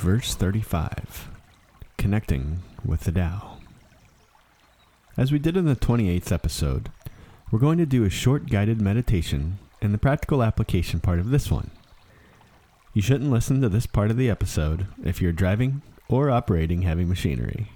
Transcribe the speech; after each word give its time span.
Verse 0.00 0.34
35 0.34 1.28
Connecting 1.98 2.62
with 2.82 3.00
the 3.00 3.12
Tao. 3.12 3.58
As 5.14 5.30
we 5.30 5.38
did 5.38 5.58
in 5.58 5.66
the 5.66 5.76
28th 5.76 6.32
episode, 6.32 6.90
we're 7.50 7.58
going 7.58 7.76
to 7.76 7.84
do 7.84 8.04
a 8.04 8.08
short 8.08 8.48
guided 8.48 8.80
meditation 8.80 9.58
and 9.82 9.92
the 9.92 9.98
practical 9.98 10.42
application 10.42 11.00
part 11.00 11.18
of 11.18 11.28
this 11.28 11.50
one. 11.50 11.70
You 12.94 13.02
shouldn't 13.02 13.30
listen 13.30 13.60
to 13.60 13.68
this 13.68 13.84
part 13.84 14.10
of 14.10 14.16
the 14.16 14.30
episode 14.30 14.86
if 15.04 15.20
you're 15.20 15.32
driving 15.32 15.82
or 16.08 16.30
operating 16.30 16.80
heavy 16.80 17.04
machinery. 17.04 17.70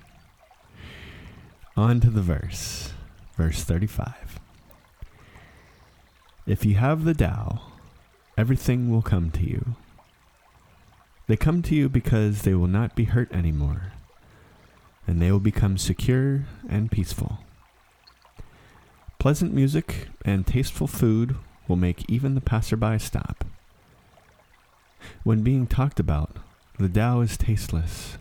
On 1.77 2.01
to 2.01 2.09
the 2.09 2.23
verse, 2.23 2.95
verse 3.37 3.65
35. 3.65 4.41
If 6.47 6.65
you 6.65 6.77
have 6.77 7.05
the 7.05 7.13
Tao, 7.13 7.61
everything 8.39 8.91
will 8.91 9.03
come 9.03 9.31
to 9.33 9.45
you. 9.45 9.77
They 11.27 11.37
come 11.37 11.63
to 11.63 11.75
you 11.75 11.89
because 11.89 12.43
they 12.43 12.55
will 12.55 12.67
not 12.67 12.95
be 12.95 13.05
hurt 13.05 13.33
anymore, 13.33 13.93
and 15.07 15.21
they 15.21 15.33
will 15.33 15.41
become 15.41 15.79
secure 15.79 16.45
and 16.69 16.91
peaceful. 16.91 17.39
Pleasant 19.19 19.55
music 19.55 20.09
and 20.25 20.47
tasteful 20.47 20.87
food 20.87 21.37
will 21.67 21.77
make 21.77 22.09
even 22.11 22.35
the 22.35 22.43
passerby 22.43 22.99
stop. 22.99 23.45
When 25.23 25.43
being 25.43 25.67
talked 25.67 25.99
about, 25.99 26.37
the 26.79 26.89
Tao 26.91 27.23
is 27.23 27.39
tasteless. 27.39 28.19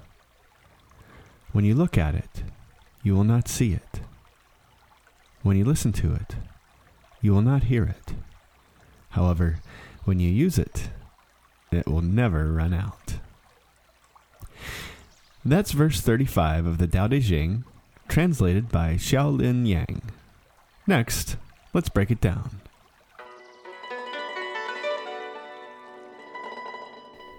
When 1.51 1.65
you 1.65 1.75
look 1.75 1.97
at 1.97 2.15
it, 2.15 2.43
you 3.03 3.15
will 3.15 3.25
not 3.25 3.49
see 3.49 3.73
it. 3.73 3.99
When 5.41 5.57
you 5.57 5.65
listen 5.65 5.91
to 5.93 6.13
it, 6.13 6.35
you 7.21 7.33
will 7.33 7.41
not 7.41 7.63
hear 7.63 7.83
it. 7.83 8.15
However, 9.09 9.57
when 10.05 10.21
you 10.21 10.29
use 10.29 10.57
it, 10.57 10.89
it 11.73 11.87
will 11.87 12.01
never 12.01 12.51
run 12.51 12.73
out. 12.73 13.15
That's 15.45 15.71
verse 15.71 15.99
35 15.99 16.65
of 16.65 16.77
the 16.77 16.87
Tao 16.87 17.07
Te 17.07 17.21
Ching, 17.21 17.65
translated 18.07 18.69
by 18.69 18.93
Xiaolin 18.93 19.67
Yang. 19.67 20.01
Next, 20.87 21.37
let's 21.73 21.89
break 21.89 22.11
it 22.11 22.21
down. 22.21 22.61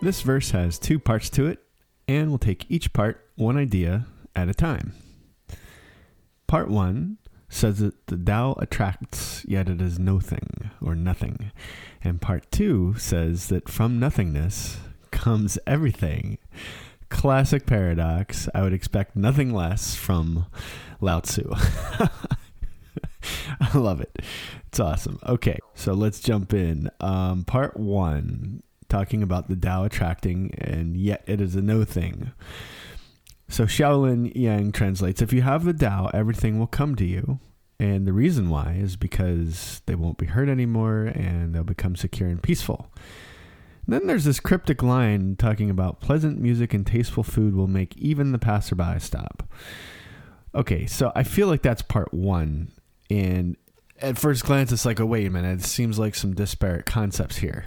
This 0.03 0.21
verse 0.21 0.51
has 0.51 0.79
two 0.79 0.99
parts 0.99 1.31
to 1.31 1.47
it, 1.47 1.63
and 2.07 2.29
we'll 2.29 2.39
take 2.39 2.71
each 2.71 2.93
part 2.93 3.27
one 3.37 3.57
idea 3.57 4.07
at 4.37 4.49
a 4.49 4.55
time. 4.55 4.93
Part 6.47 6.69
1 6.69 7.19
says 7.49 7.79
that 7.79 8.07
the 8.09 8.17
Tao 8.17 8.55
attracts, 8.59 9.45
yet 9.47 9.69
it 9.69 9.81
is 9.81 9.99
nothing 9.99 10.71
or 10.83 10.95
nothing. 10.95 11.53
And 12.05 12.21
part 12.21 12.51
2 12.51 12.97
says 12.99 13.49
that 13.49 13.69
from 13.69 13.99
nothingness 13.99 14.77
comes 15.11 15.59
everything. 15.67 16.37
Classic 17.09 17.65
paradox. 17.65 18.49
I 18.55 18.63
would 18.63 18.75
expect 18.75 19.17
nothing 19.17 19.55
less 19.55 19.95
from 19.95 20.45
Lao 21.01 21.21
Tzu. 21.21 21.51
I 23.61 23.79
love 23.79 24.03
it. 24.03 24.19
It's 24.69 24.79
awesome. 24.79 25.19
Okay, 25.27 25.59
so 25.75 25.95
let's 25.95 26.21
jump 26.21 26.53
in. 26.53 26.91
Um, 27.01 27.45
part 27.45 27.79
1 27.79 28.63
talking 28.91 29.23
about 29.23 29.49
the 29.49 29.57
Tao 29.57 29.85
attracting, 29.85 30.55
and 30.59 30.97
yet 30.97 31.25
it 31.27 31.41
is 31.41 31.57
a 31.57 31.63
no 31.63 31.85
thing. 31.85 32.33
So 33.49 33.65
Xiaolin 33.65 34.33
Yang 34.35 34.73
translates 34.73 35.23
If 35.23 35.33
you 35.33 35.43
have 35.43 35.65
the 35.65 35.73
Tao, 35.73 36.11
everything 36.13 36.59
will 36.59 36.67
come 36.67 36.95
to 36.97 37.05
you. 37.05 37.41
And 37.79 38.07
the 38.07 38.13
reason 38.13 38.51
why 38.51 38.77
is 38.81 38.97
because 38.97 39.83
they 39.87 39.95
won't 39.95 40.19
be 40.19 40.27
hurt 40.27 40.49
anymore 40.49 41.05
and 41.05 41.55
they'll 41.55 41.65
become 41.65 41.97
secure 41.97 42.29
and 42.29 42.43
peaceful. 42.43 42.91
And 43.87 43.95
then 43.95 44.07
there's 44.07 44.25
this 44.25 44.41
cryptic 44.41 44.83
line 44.83 45.37
talking 45.37 45.71
about 45.71 46.01
pleasant 46.01 46.41
music 46.41 46.73
and 46.73 46.87
tasteful 46.87 47.23
food 47.25 47.55
will 47.55 47.67
make 47.67 47.97
even 47.97 48.33
the 48.33 48.39
passerby 48.39 49.01
stop. 49.01 49.43
Okay, 50.55 50.87
so 50.87 51.13
I 51.15 51.25
feel 51.25 51.49
like 51.49 51.63
that's 51.63 51.83
part 51.83 52.15
one. 52.15 52.71
And 53.11 53.57
at 54.01 54.19
first 54.19 54.45
glance, 54.45 54.73
it's 54.73 54.87
like, 54.87 55.01
oh, 55.01 55.07
wait 55.07 55.27
a 55.27 55.31
minute, 55.31 55.61
it 55.61 55.65
seems 55.65 55.99
like 55.99 56.15
some 56.15 56.35
disparate 56.35 56.87
concepts 56.87 57.37
here. 57.37 57.67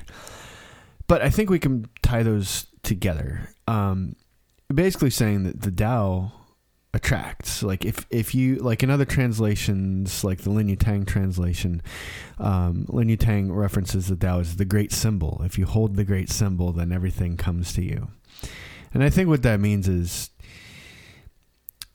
But 1.07 1.21
I 1.21 1.29
think 1.29 1.49
we 1.49 1.59
can 1.59 1.87
tie 2.01 2.23
those 2.23 2.67
together. 2.83 3.49
Um, 3.67 4.15
basically 4.73 5.09
saying 5.09 5.43
that 5.43 5.61
the 5.61 5.71
Tao 5.71 6.31
attracts. 6.97 7.63
Like 7.63 7.85
if 7.85 8.05
if 8.09 8.35
you 8.35 8.55
like 8.55 8.83
in 8.83 8.89
other 8.89 9.05
translations, 9.05 10.23
like 10.23 10.41
the 10.41 10.49
Lin 10.49 10.67
Yutang 10.67 11.07
translation, 11.07 11.81
um, 12.39 12.85
Lin 12.89 13.07
Yutang 13.07 13.55
references 13.55 14.07
the 14.07 14.15
Tao 14.15 14.39
as 14.39 14.57
the 14.57 14.65
great 14.65 14.91
symbol. 14.91 15.41
If 15.45 15.57
you 15.57 15.65
hold 15.65 15.95
the 15.95 16.03
great 16.03 16.29
symbol, 16.29 16.73
then 16.73 16.91
everything 16.91 17.37
comes 17.37 17.71
to 17.73 17.83
you. 17.83 18.09
And 18.93 19.03
I 19.03 19.09
think 19.09 19.29
what 19.29 19.43
that 19.43 19.59
means 19.59 19.87
is 19.87 20.31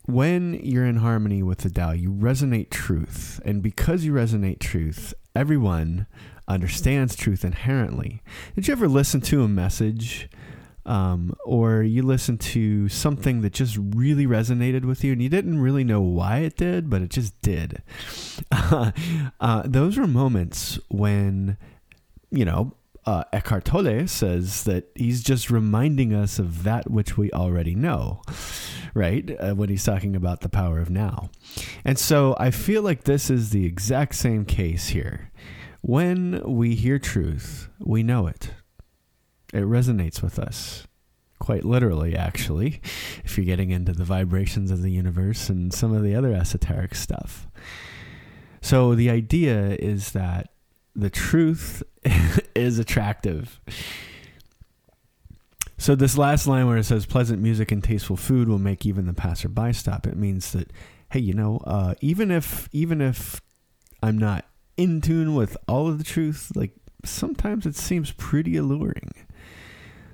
when 0.07 0.55
you're 0.55 0.87
in 0.87 0.97
harmony 0.97 1.43
with 1.43 1.59
the 1.59 1.71
Tao, 1.71 1.91
you 1.91 2.11
resonate 2.11 2.71
truth, 2.71 3.41
and 3.45 3.63
because 3.63 4.05
you 4.05 4.13
resonate 4.13 4.61
truth, 4.61 5.13
everyone 5.35 6.07
understands 6.47 7.17
truth 7.17 7.45
inherently. 7.45 8.23
Did 8.55 8.69
you 8.69 8.73
ever 8.73 8.89
listen 8.89 9.21
to 9.23 9.43
a 9.43 9.49
message? 9.49 10.29
Um, 10.85 11.35
or 11.45 11.83
you 11.83 12.03
listen 12.03 12.39
to 12.39 12.89
something 12.89 13.43
that 13.43 13.53
just 13.53 13.79
really 13.79 14.27
resonated 14.27 14.85
with 14.85 15.05
you 15.05 15.13
and 15.13 15.23
you 15.23 15.29
didn't 15.29 15.61
really 15.61 15.85
know 15.85 16.01
why 16.01 16.39
it 16.39 16.57
did, 16.57 16.91
but 16.91 17.03
it 17.03 17.11
just 17.11 17.41
did. 17.43 17.83
uh, 18.51 19.63
those 19.65 19.97
were 19.97 20.07
moments 20.07 20.79
when, 20.89 21.57
you 22.31 22.45
know, 22.45 22.75
uh, 23.05 23.25
Eckhart 23.33 23.65
Tolle 23.65 24.07
says 24.07 24.65
that 24.65 24.91
he's 24.95 25.23
just 25.23 25.51
reminding 25.51 26.15
us 26.15 26.39
of 26.39 26.63
that 26.63 26.91
which 26.91 27.17
we 27.17 27.31
already 27.33 27.75
know, 27.75 28.23
right? 28.95 29.37
Uh, 29.41 29.55
when 29.55 29.69
he's 29.69 29.85
talking 29.85 30.15
about 30.15 30.41
the 30.41 30.49
power 30.49 30.79
of 30.79 30.89
now. 30.89 31.31
And 31.85 31.99
so 31.99 32.37
I 32.39 32.51
feel 32.51 32.83
like 32.83 33.05
this 33.05 33.29
is 33.29 33.51
the 33.51 33.67
exact 33.67 34.15
same 34.15 34.45
case 34.45 34.89
here. 34.89 35.31
When 35.81 36.41
we 36.45 36.77
hear 36.77 37.01
truth, 37.01 37.69
we 37.81 38.05
know 38.05 38.29
it, 38.29 38.51
it 39.53 39.63
resonates 39.63 40.23
with 40.23 40.39
us. 40.39 40.87
Quite 41.39 41.65
literally, 41.65 42.15
actually, 42.17 42.81
if 43.25 43.37
you're 43.37 43.45
getting 43.45 43.71
into 43.71 43.93
the 43.93 44.05
vibrations 44.05 44.71
of 44.71 44.83
the 44.83 44.91
universe 44.91 45.49
and 45.49 45.73
some 45.73 45.93
of 45.93 46.03
the 46.03 46.15
other 46.15 46.33
esoteric 46.33 46.95
stuff. 46.95 47.49
So, 48.61 48.95
the 48.95 49.11
idea 49.11 49.77
is 49.81 50.13
that 50.13 50.51
the 50.95 51.11
truth 51.11 51.83
is 52.55 52.79
attractive. 52.79 53.61
So 55.79 55.97
this 55.97 56.17
last 56.17 56.47
line 56.47 56.69
where 56.69 56.77
it 56.77 56.85
says 56.85 57.07
pleasant 57.07 57.43
music 57.43 57.73
and 57.73 57.83
tasteful 57.83 58.17
food 58.17 58.49
will 58.49 58.61
make 58.61 58.87
even 58.87 59.07
the 59.07 59.13
passerby 59.13 59.73
stop, 59.73 60.07
it 60.07 60.17
means 60.17 60.53
that 60.53 60.73
hey, 61.11 61.19
you 61.19 61.35
know, 61.35 61.61
uh, 61.65 61.95
even 62.01 62.31
if 62.31 62.69
even 62.73 63.01
if 63.01 63.41
I'm 64.03 64.17
not 64.17 64.47
in 64.77 65.01
tune 65.01 65.35
with 65.35 65.57
all 65.67 65.89
of 65.89 65.99
the 65.99 66.05
truth, 66.05 66.53
like 66.55 66.71
sometimes 67.05 67.67
it 67.67 67.75
seems 67.75 68.13
pretty 68.13 68.57
alluring. 68.57 69.11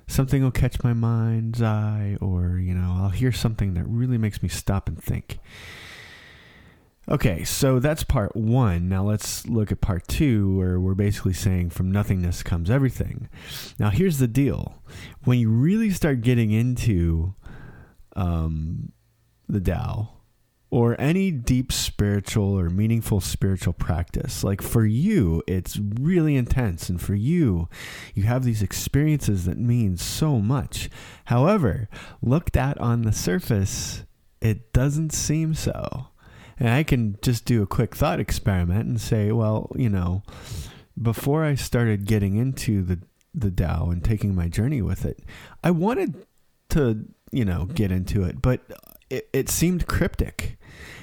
Something 0.09 0.41
will 0.41 0.49
catch 0.49 0.83
my 0.83 0.93
mind's 0.93 1.61
eye, 1.61 2.17
or 2.19 2.57
you 2.57 2.73
know, 2.73 2.97
I'll 2.99 3.11
hear 3.11 3.31
something 3.31 3.75
that 3.75 3.85
really 3.85 4.17
makes 4.17 4.41
me 4.41 4.49
stop 4.49 4.89
and 4.89 5.01
think. 5.01 5.37
Okay, 7.07 7.43
so 7.43 7.79
that's 7.79 8.03
part 8.03 8.35
one. 8.35 8.89
Now 8.89 9.03
let's 9.03 9.47
look 9.47 9.71
at 9.71 9.81
part 9.81 10.07
two, 10.07 10.57
where 10.57 10.79
we're 10.79 10.95
basically 10.95 11.33
saying 11.33 11.69
from 11.69 11.91
nothingness 11.91 12.41
comes 12.41 12.71
everything. 12.71 13.29
Now, 13.77 13.91
here's 13.91 14.17
the 14.17 14.27
deal 14.27 14.81
when 15.25 15.37
you 15.37 15.51
really 15.51 15.91
start 15.91 16.21
getting 16.21 16.51
into 16.51 17.35
um, 18.15 18.91
the 19.47 19.59
Tao, 19.59 20.18
or 20.71 20.99
any 20.99 21.31
deep 21.31 21.71
spiritual 21.71 22.57
or 22.57 22.69
meaningful 22.69 23.19
spiritual 23.19 23.73
practice. 23.73 24.43
Like 24.43 24.61
for 24.61 24.85
you, 24.85 25.41
it's 25.47 25.79
really 25.79 26.35
intense. 26.35 26.89
And 26.89 27.01
for 27.01 27.15
you, 27.15 27.67
you 28.13 28.23
have 28.23 28.43
these 28.43 28.61
experiences 28.61 29.45
that 29.45 29.57
mean 29.57 29.97
so 29.97 30.39
much. 30.39 30.89
However, 31.25 31.89
looked 32.21 32.55
at 32.55 32.77
on 32.79 33.01
the 33.01 33.11
surface, 33.11 34.03
it 34.41 34.71
doesn't 34.71 35.11
seem 35.11 35.55
so. 35.55 36.07
And 36.59 36.69
I 36.69 36.83
can 36.83 37.17
just 37.21 37.45
do 37.45 37.63
a 37.63 37.67
quick 37.67 37.95
thought 37.95 38.19
experiment 38.19 38.87
and 38.87 39.01
say, 39.01 39.31
well, 39.31 39.71
you 39.75 39.89
know, 39.89 40.23
before 41.01 41.45
I 41.45 41.55
started 41.55 42.05
getting 42.05 42.35
into 42.35 42.83
the 42.83 42.99
the 43.33 43.51
Tao 43.51 43.89
and 43.91 44.03
taking 44.03 44.35
my 44.35 44.47
journey 44.47 44.81
with 44.81 45.05
it, 45.05 45.19
I 45.63 45.71
wanted 45.71 46.25
to, 46.69 47.05
you 47.31 47.45
know, 47.45 47.65
get 47.65 47.91
into 47.91 48.23
it, 48.23 48.41
but 48.41 48.61
it, 49.09 49.29
it 49.33 49.49
seemed 49.49 49.87
cryptic. 49.87 50.57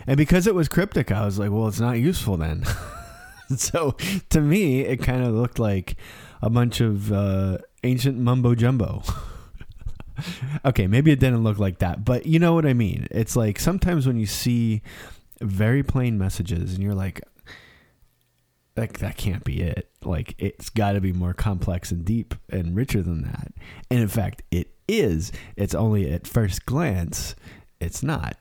And 0.06 0.16
because 0.16 0.46
it 0.46 0.54
was 0.54 0.68
cryptic, 0.68 1.10
I 1.10 1.24
was 1.24 1.38
like, 1.38 1.50
well, 1.50 1.68
it's 1.68 1.80
not 1.80 1.98
useful 1.98 2.36
then. 2.36 2.64
so 3.56 3.96
to 4.30 4.40
me, 4.40 4.80
it 4.80 4.98
kind 4.98 5.24
of 5.24 5.34
looked 5.34 5.58
like 5.58 5.96
a 6.42 6.50
bunch 6.50 6.80
of 6.80 7.12
uh, 7.12 7.58
ancient 7.82 8.18
mumbo 8.18 8.54
jumbo. 8.54 9.02
okay, 10.64 10.86
maybe 10.86 11.10
it 11.10 11.20
didn't 11.20 11.42
look 11.44 11.58
like 11.58 11.78
that, 11.78 12.04
but 12.04 12.26
you 12.26 12.38
know 12.38 12.54
what 12.54 12.66
I 12.66 12.72
mean. 12.72 13.08
It's 13.10 13.36
like 13.36 13.58
sometimes 13.58 14.06
when 14.06 14.16
you 14.16 14.26
see 14.26 14.82
very 15.40 15.82
plain 15.82 16.18
messages 16.18 16.74
and 16.74 16.82
you're 16.82 16.94
like 16.94 17.20
like 18.76 18.98
that 18.98 19.16
can't 19.16 19.44
be 19.44 19.62
it 19.62 19.90
like 20.04 20.34
it's 20.38 20.70
got 20.70 20.92
to 20.92 21.00
be 21.00 21.12
more 21.12 21.34
complex 21.34 21.90
and 21.90 22.04
deep 22.04 22.34
and 22.50 22.76
richer 22.76 23.02
than 23.02 23.22
that 23.22 23.52
and 23.90 24.00
in 24.00 24.08
fact 24.08 24.42
it 24.50 24.68
is 24.88 25.32
it's 25.56 25.74
only 25.74 26.10
at 26.10 26.26
first 26.26 26.66
glance 26.66 27.34
it's 27.80 28.02
not 28.02 28.36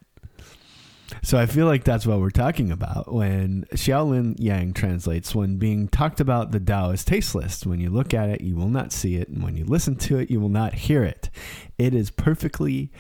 so 1.22 1.38
I 1.38 1.46
feel 1.46 1.66
like 1.66 1.84
that's 1.84 2.06
what 2.06 2.20
we're 2.20 2.30
talking 2.30 2.72
about 2.72 3.14
when 3.14 3.66
Xiaolin 3.74 4.36
Yang 4.40 4.74
translates 4.74 5.36
when 5.36 5.58
being 5.58 5.88
talked 5.88 6.20
about 6.20 6.52
the 6.52 6.60
Tao 6.60 6.92
is 6.92 7.04
tasteless. 7.04 7.66
When 7.66 7.80
you 7.80 7.90
look 7.90 8.14
at 8.14 8.30
it, 8.30 8.42
you 8.42 8.56
will 8.56 8.70
not 8.70 8.92
see 8.92 9.16
it, 9.18 9.30
and 9.30 9.44
when 9.44 9.56
you 9.56 9.66
listen 9.66 9.96
to 9.98 10.18
it, 10.18 10.32
you 10.32 10.40
will 10.40 10.50
not 10.50 10.74
hear 10.74 11.04
it. 11.04 11.30
It 11.78 11.94
is 11.94 12.10
perfectly 12.10 12.92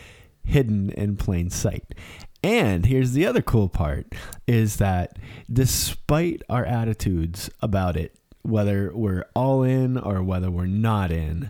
hidden 0.43 0.91
in 0.91 1.17
plain 1.17 1.49
sight. 1.49 1.95
And 2.43 2.85
here's 2.85 3.13
the 3.13 3.25
other 3.25 3.41
cool 3.41 3.69
part 3.69 4.13
is 4.47 4.77
that 4.77 5.17
despite 5.51 6.43
our 6.47 6.63
attitudes 6.63 7.49
about 7.61 7.97
it, 7.97 8.15
whether 8.43 8.91
we're 8.93 9.25
all 9.35 9.63
in 9.63 9.97
or 9.97 10.21
whether 10.21 10.51
we're 10.51 10.67
not 10.67 11.11
in, 11.11 11.49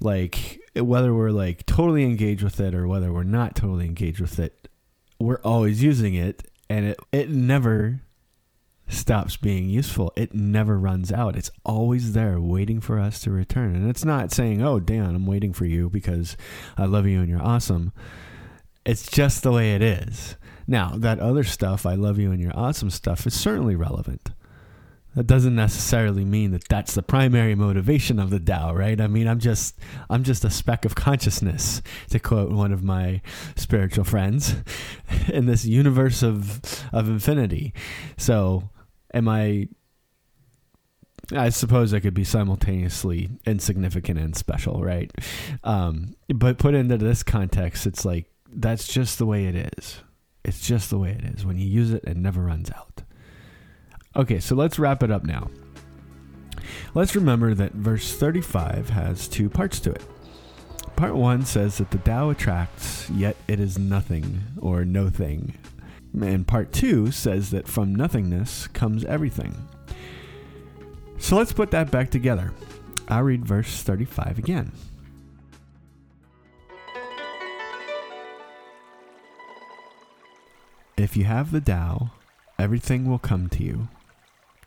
like 0.00 0.60
whether 0.84 1.14
we're 1.14 1.30
like 1.30 1.66
totally 1.66 2.04
engaged 2.04 2.42
with 2.42 2.60
it 2.60 2.74
or 2.74 2.86
whether 2.86 3.12
we're 3.12 3.22
not 3.22 3.54
totally 3.54 3.86
engaged 3.86 4.20
with 4.20 4.38
it, 4.38 4.68
we're 5.18 5.40
always 5.42 5.82
using 5.82 6.14
it 6.14 6.48
and 6.68 6.86
it 6.86 6.98
it 7.12 7.30
never 7.30 8.00
stops 8.88 9.36
being 9.36 9.68
useful. 9.68 10.12
It 10.16 10.32
never 10.34 10.78
runs 10.78 11.10
out. 11.10 11.36
It's 11.36 11.50
always 11.64 12.12
there 12.12 12.40
waiting 12.40 12.80
for 12.80 13.00
us 13.00 13.20
to 13.20 13.30
return. 13.30 13.74
And 13.74 13.90
it's 13.90 14.04
not 14.04 14.32
saying, 14.32 14.62
"Oh, 14.62 14.78
Dan, 14.80 15.14
I'm 15.14 15.26
waiting 15.26 15.52
for 15.52 15.64
you 15.64 15.90
because 15.90 16.36
I 16.76 16.84
love 16.84 17.06
you 17.06 17.20
and 17.20 17.28
you're 17.28 17.42
awesome." 17.42 17.92
It's 18.84 19.10
just 19.10 19.42
the 19.42 19.50
way 19.50 19.74
it 19.74 19.82
is. 19.82 20.36
Now, 20.68 20.92
that 20.96 21.18
other 21.18 21.44
stuff, 21.44 21.86
I 21.86 21.94
love 21.94 22.18
you 22.18 22.30
and 22.30 22.40
you're 22.40 22.56
awesome 22.56 22.90
stuff, 22.90 23.26
is 23.26 23.34
certainly 23.34 23.74
relevant. 23.74 24.30
That 25.16 25.26
doesn't 25.26 25.54
necessarily 25.54 26.24
mean 26.26 26.50
that 26.52 26.68
that's 26.68 26.94
the 26.94 27.02
primary 27.02 27.54
motivation 27.54 28.18
of 28.18 28.28
the 28.28 28.38
Tao, 28.38 28.74
right? 28.74 29.00
I 29.00 29.06
mean, 29.06 29.26
I'm 29.26 29.40
just 29.40 29.78
I'm 30.10 30.22
just 30.22 30.44
a 30.44 30.50
speck 30.50 30.84
of 30.84 30.94
consciousness, 30.94 31.80
to 32.10 32.18
quote 32.18 32.52
one 32.52 32.72
of 32.72 32.84
my 32.84 33.22
spiritual 33.56 34.04
friends, 34.04 34.54
in 35.32 35.46
this 35.46 35.64
universe 35.64 36.22
of 36.22 36.60
of 36.92 37.08
infinity. 37.08 37.72
So, 38.18 38.68
am 39.14 39.26
I 39.26 39.68
I 41.32 41.48
suppose 41.48 41.92
I 41.92 42.00
could 42.00 42.14
be 42.14 42.24
simultaneously 42.24 43.30
insignificant 43.46 44.18
and 44.18 44.36
special, 44.36 44.82
right? 44.82 45.10
Um, 45.64 46.14
but 46.28 46.58
put 46.58 46.74
into 46.74 46.98
this 46.98 47.22
context, 47.22 47.86
it's 47.86 48.04
like 48.04 48.30
that's 48.48 48.86
just 48.86 49.18
the 49.18 49.26
way 49.26 49.46
it 49.46 49.72
is. 49.78 50.00
It's 50.44 50.60
just 50.60 50.90
the 50.90 50.98
way 50.98 51.10
it 51.10 51.24
is. 51.24 51.44
When 51.44 51.58
you 51.58 51.66
use 51.66 51.90
it, 51.92 52.04
it 52.04 52.16
never 52.16 52.42
runs 52.42 52.70
out. 52.70 52.95
Okay, 54.16 54.40
so 54.40 54.54
let's 54.54 54.78
wrap 54.78 55.02
it 55.02 55.10
up 55.10 55.24
now. 55.24 55.50
Let's 56.94 57.14
remember 57.14 57.52
that 57.52 57.72
verse 57.72 58.16
35 58.16 58.88
has 58.88 59.28
two 59.28 59.50
parts 59.50 59.78
to 59.80 59.90
it. 59.90 60.02
Part 60.96 61.14
1 61.14 61.44
says 61.44 61.76
that 61.76 61.90
the 61.90 61.98
Tao 61.98 62.30
attracts, 62.30 63.10
yet 63.10 63.36
it 63.46 63.60
is 63.60 63.78
nothing 63.78 64.40
or 64.58 64.86
no 64.86 65.10
thing. 65.10 65.58
And 66.18 66.46
part 66.46 66.72
2 66.72 67.10
says 67.10 67.50
that 67.50 67.68
from 67.68 67.94
nothingness 67.94 68.68
comes 68.68 69.04
everything. 69.04 69.54
So 71.18 71.36
let's 71.36 71.52
put 71.52 71.70
that 71.72 71.90
back 71.90 72.10
together. 72.10 72.54
I'll 73.08 73.22
read 73.22 73.44
verse 73.44 73.82
35 73.82 74.38
again. 74.38 74.72
If 80.96 81.14
you 81.14 81.24
have 81.24 81.52
the 81.52 81.60
Tao, 81.60 82.12
everything 82.58 83.04
will 83.04 83.18
come 83.18 83.50
to 83.50 83.62
you. 83.62 83.88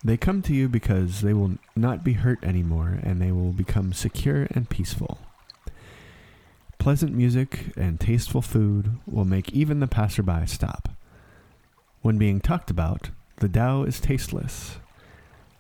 They 0.04 0.16
come 0.16 0.42
to 0.44 0.54
you 0.54 0.70
because 0.70 1.22
they 1.22 1.34
will 1.34 1.56
not 1.76 2.04
be 2.04 2.14
hurt 2.14 2.44
anymore 2.44 3.00
and 3.04 3.22
they 3.22 3.32
will 3.32 3.52
become 3.52 3.92
secure 3.92 4.48
and 4.52 4.70
peaceful. 4.70 5.20
Pleasant 6.78 7.14
music 7.14 7.74
and 7.76 8.00
tasteful 8.00 8.42
food 8.42 8.98
will 9.06 9.26
make 9.26 9.52
even 9.52 9.82
the 9.82 9.88
passerby 9.88 10.46
stop. 10.48 10.90
When 12.02 12.18
being 12.18 12.40
talked 12.40 12.72
about, 12.72 13.10
the 13.38 13.50
Tao 13.50 13.84
is 13.84 14.00
tasteless. 14.00 14.78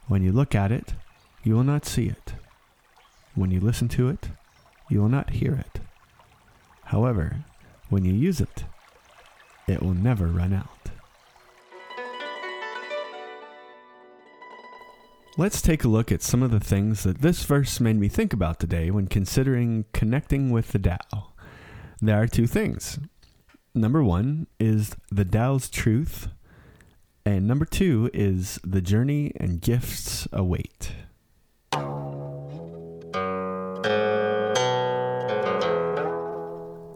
When 0.07 0.23
you 0.23 0.31
look 0.31 0.55
at 0.55 0.71
it, 0.71 0.93
you 1.43 1.53
will 1.55 1.65
not 1.65 1.85
see 1.85 2.07
it. 2.07 2.33
When 3.35 3.51
you 3.51 3.59
listen 3.59 3.89
to 3.89 4.07
it, 4.07 4.29
you 4.89 5.01
will 5.01 5.09
not 5.09 5.31
hear 5.31 5.53
it. 5.53 5.81
However, 6.85 7.43
when 7.89 8.05
you 8.05 8.13
use 8.13 8.39
it, 8.39 8.63
it 9.67 9.83
will 9.83 9.93
never 9.93 10.27
run 10.27 10.53
out. 10.53 10.78
Let's 15.39 15.61
take 15.61 15.85
a 15.85 15.87
look 15.87 16.11
at 16.11 16.21
some 16.21 16.43
of 16.43 16.51
the 16.51 16.59
things 16.59 17.03
that 17.03 17.21
this 17.21 17.43
verse 17.43 17.79
made 17.79 17.95
me 17.95 18.09
think 18.09 18.33
about 18.33 18.59
today 18.59 18.91
when 18.91 19.07
considering 19.07 19.85
connecting 19.93 20.51
with 20.51 20.73
the 20.73 20.79
Tao. 20.79 21.31
There 22.01 22.21
are 22.21 22.27
two 22.27 22.45
things. 22.45 22.99
Number 23.73 24.03
one 24.03 24.47
is 24.59 24.97
the 25.09 25.23
Tao's 25.23 25.69
truth, 25.69 26.27
and 27.25 27.47
number 27.47 27.63
two 27.63 28.09
is 28.13 28.59
the 28.65 28.81
journey 28.81 29.31
and 29.39 29.61
gifts 29.61 30.27
await. 30.33 30.91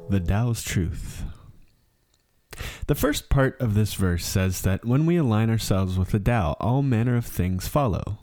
The 0.10 0.22
Tao's 0.28 0.64
truth. 0.64 1.24
The 2.88 2.96
first 2.96 3.30
part 3.30 3.56
of 3.62 3.74
this 3.74 3.94
verse 3.94 4.26
says 4.26 4.64
that 4.64 4.84
when 4.84 5.06
we 5.06 5.16
align 5.16 5.50
ourselves 5.50 5.98
with 5.98 6.10
the 6.10 6.20
Tao, 6.20 6.58
all 6.60 6.82
manner 6.82 7.16
of 7.16 7.26
things 7.26 7.70
follow. 7.70 8.20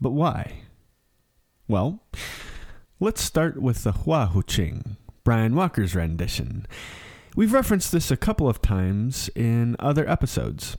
But 0.00 0.10
why? 0.10 0.62
Well, 1.66 2.02
let's 3.00 3.20
start 3.20 3.60
with 3.60 3.84
the 3.84 3.92
Hua 3.92 4.26
Hu 4.26 4.42
Ching, 4.42 4.96
Brian 5.24 5.54
Walker's 5.54 5.94
rendition. 5.94 6.66
We've 7.34 7.52
referenced 7.52 7.92
this 7.92 8.10
a 8.10 8.16
couple 8.16 8.48
of 8.48 8.62
times 8.62 9.28
in 9.34 9.76
other 9.78 10.08
episodes. 10.08 10.76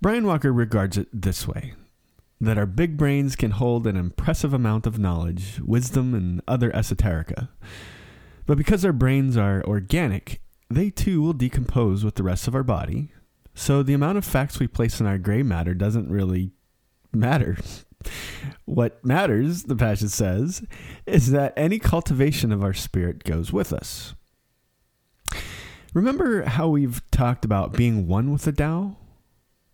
Brian 0.00 0.26
Walker 0.26 0.52
regards 0.52 0.96
it 0.96 1.08
this 1.12 1.48
way 1.48 1.74
that 2.40 2.56
our 2.58 2.66
big 2.66 2.96
brains 2.96 3.34
can 3.34 3.50
hold 3.50 3.86
an 3.86 3.96
impressive 3.96 4.54
amount 4.54 4.86
of 4.86 4.98
knowledge, 4.98 5.60
wisdom, 5.60 6.14
and 6.14 6.40
other 6.46 6.70
esoterica. 6.70 7.48
But 8.46 8.58
because 8.58 8.84
our 8.84 8.92
brains 8.92 9.36
are 9.36 9.64
organic, 9.64 10.40
they 10.70 10.90
too 10.90 11.20
will 11.20 11.32
decompose 11.32 12.04
with 12.04 12.14
the 12.14 12.22
rest 12.22 12.46
of 12.46 12.54
our 12.54 12.62
body. 12.62 13.12
So 13.54 13.82
the 13.82 13.94
amount 13.94 14.18
of 14.18 14.24
facts 14.24 14.60
we 14.60 14.68
place 14.68 15.00
in 15.00 15.06
our 15.06 15.18
gray 15.18 15.42
matter 15.42 15.74
doesn't 15.74 16.10
really 16.10 16.52
matter. 17.12 17.56
what 18.64 19.04
matters, 19.04 19.64
the 19.64 19.76
passage 19.76 20.10
says, 20.10 20.62
is 21.06 21.30
that 21.30 21.52
any 21.56 21.78
cultivation 21.78 22.52
of 22.52 22.62
our 22.62 22.74
spirit 22.74 23.24
goes 23.24 23.52
with 23.52 23.72
us. 23.72 24.14
Remember 25.94 26.42
how 26.42 26.68
we've 26.68 27.02
talked 27.10 27.44
about 27.44 27.72
being 27.72 28.06
one 28.06 28.30
with 28.30 28.42
the 28.42 28.52
Tao? 28.52 28.96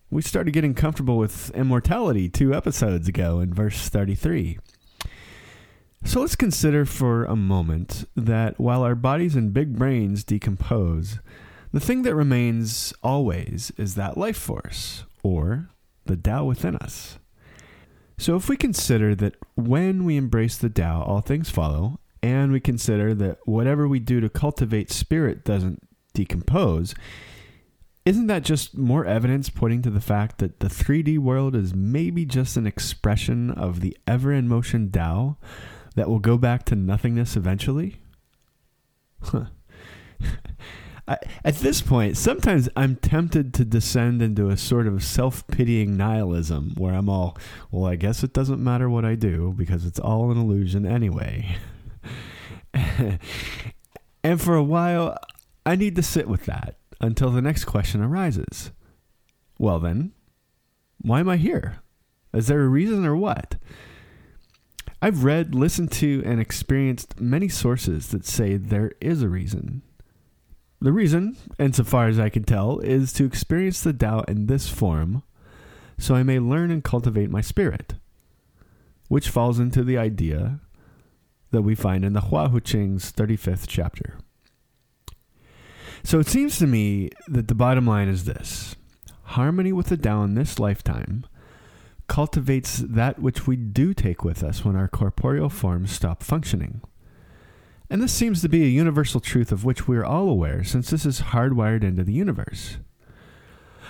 We 0.09 0.21
started 0.21 0.51
getting 0.51 0.73
comfortable 0.73 1.17
with 1.17 1.51
immortality 1.51 2.29
two 2.29 2.53
episodes 2.53 3.07
ago 3.07 3.39
in 3.39 3.53
verse 3.53 3.89
33. 3.89 4.59
So 6.05 6.21
let's 6.21 6.35
consider 6.35 6.85
for 6.85 7.25
a 7.25 7.35
moment 7.35 8.07
that 8.15 8.59
while 8.59 8.83
our 8.83 8.95
bodies 8.95 9.35
and 9.35 9.53
big 9.53 9.75
brains 9.75 10.23
decompose, 10.23 11.19
the 11.73 11.79
thing 11.79 12.03
that 12.03 12.15
remains 12.15 12.93
always 13.03 13.71
is 13.75 13.95
that 13.95 14.17
life 14.17 14.37
force, 14.37 15.03
or 15.23 15.69
the 16.05 16.15
Tao 16.15 16.45
within 16.45 16.75
us. 16.77 17.17
So 18.17 18.35
if 18.35 18.47
we 18.47 18.55
consider 18.55 19.13
that 19.15 19.35
when 19.55 20.05
we 20.05 20.17
embrace 20.17 20.57
the 20.57 20.69
Tao, 20.69 21.03
all 21.03 21.21
things 21.21 21.49
follow, 21.49 21.99
and 22.23 22.51
we 22.51 22.59
consider 22.59 23.13
that 23.15 23.39
whatever 23.45 23.87
we 23.87 23.99
do 23.99 24.19
to 24.19 24.29
cultivate 24.29 24.91
spirit 24.91 25.43
doesn't 25.43 25.87
decompose, 26.13 26.95
isn't 28.05 28.27
that 28.27 28.43
just 28.43 28.77
more 28.77 29.05
evidence 29.05 29.49
pointing 29.49 29.81
to 29.81 29.89
the 29.89 29.99
fact 29.99 30.37
that 30.37 30.59
the 30.59 30.67
3D 30.67 31.17
world 31.17 31.55
is 31.55 31.73
maybe 31.73 32.25
just 32.25 32.55
an 32.55 32.67
expression 32.67 33.51
of 33.51 33.81
the 33.81 33.97
ever 34.07 34.31
in 34.31 34.47
motion 34.47 34.91
Tao 34.91 35.37
that 35.95 36.09
will 36.09 36.19
go 36.19 36.37
back 36.37 36.65
to 36.65 36.75
nothingness 36.75 37.35
eventually? 37.35 37.97
Huh. 39.21 39.45
At 41.07 41.55
this 41.57 41.81
point, 41.81 42.17
sometimes 42.17 42.67
I'm 42.75 42.95
tempted 42.95 43.53
to 43.55 43.65
descend 43.65 44.23
into 44.23 44.49
a 44.49 44.57
sort 44.57 44.87
of 44.87 45.03
self 45.03 45.45
pitying 45.47 45.95
nihilism 45.95 46.73
where 46.77 46.95
I'm 46.95 47.09
all, 47.09 47.37
well, 47.69 47.85
I 47.85 47.95
guess 47.95 48.23
it 48.23 48.33
doesn't 48.33 48.63
matter 48.63 48.89
what 48.89 49.05
I 49.05 49.13
do 49.13 49.53
because 49.55 49.85
it's 49.85 49.99
all 49.99 50.31
an 50.31 50.37
illusion 50.37 50.85
anyway. 50.85 51.57
and 52.73 54.41
for 54.41 54.55
a 54.55 54.63
while, 54.63 55.17
I 55.63 55.75
need 55.75 55.95
to 55.95 56.03
sit 56.03 56.27
with 56.27 56.45
that 56.45 56.77
until 56.99 57.29
the 57.29 57.41
next 57.41 57.65
question 57.65 58.01
arises. 58.01 58.71
Well, 59.59 59.79
then, 59.79 60.11
why 61.01 61.19
am 61.19 61.29
I 61.29 61.37
here? 61.37 61.81
Is 62.33 62.47
there 62.47 62.63
a 62.63 62.67
reason 62.67 63.05
or 63.05 63.15
what? 63.15 63.55
I've 65.03 65.23
read, 65.23 65.53
listened 65.53 65.91
to, 65.93 66.23
and 66.25 66.39
experienced 66.39 67.21
many 67.21 67.47
sources 67.47 68.07
that 68.07 68.25
say 68.25 68.57
there 68.57 68.91
is 68.99 69.21
a 69.21 69.29
reason. 69.29 69.83
The 70.85 70.93
reason, 70.93 71.35
insofar 71.57 72.09
as 72.09 72.19
I 72.19 72.29
can 72.29 72.43
tell, 72.43 72.77
is 72.77 73.11
to 73.13 73.25
experience 73.25 73.81
the 73.81 73.91
Tao 73.91 74.19
in 74.27 74.45
this 74.45 74.69
form 74.69 75.23
so 75.97 76.13
I 76.13 76.21
may 76.21 76.37
learn 76.37 76.69
and 76.69 76.83
cultivate 76.83 77.31
my 77.31 77.41
spirit, 77.41 77.95
which 79.07 79.29
falls 79.29 79.57
into 79.57 79.83
the 79.83 79.97
idea 79.97 80.59
that 81.49 81.63
we 81.63 81.73
find 81.73 82.05
in 82.05 82.13
the 82.13 82.21
Hua 82.21 82.49
Hu 82.49 82.59
Ching's 82.59 83.11
35th 83.11 83.65
chapter. 83.67 84.19
So 86.03 86.19
it 86.19 86.27
seems 86.27 86.59
to 86.59 86.67
me 86.67 87.09
that 87.27 87.47
the 87.47 87.55
bottom 87.55 87.87
line 87.87 88.07
is 88.07 88.25
this 88.25 88.75
harmony 89.23 89.73
with 89.73 89.87
the 89.87 89.97
Tao 89.97 90.23
in 90.23 90.35
this 90.35 90.59
lifetime 90.59 91.25
cultivates 92.07 92.77
that 92.77 93.17
which 93.17 93.47
we 93.47 93.55
do 93.55 93.95
take 93.95 94.23
with 94.23 94.43
us 94.43 94.63
when 94.63 94.75
our 94.75 94.87
corporeal 94.87 95.49
forms 95.49 95.89
stop 95.89 96.21
functioning. 96.21 96.81
And 97.89 98.01
this 98.01 98.13
seems 98.13 98.41
to 98.41 98.49
be 98.49 98.63
a 98.63 98.67
universal 98.67 99.19
truth 99.19 99.51
of 99.51 99.63
which 99.63 99.87
we 99.87 99.97
are 99.97 100.05
all 100.05 100.29
aware, 100.29 100.63
since 100.63 100.89
this 100.89 101.05
is 101.05 101.21
hardwired 101.21 101.83
into 101.83 102.03
the 102.03 102.13
universe. 102.13 102.77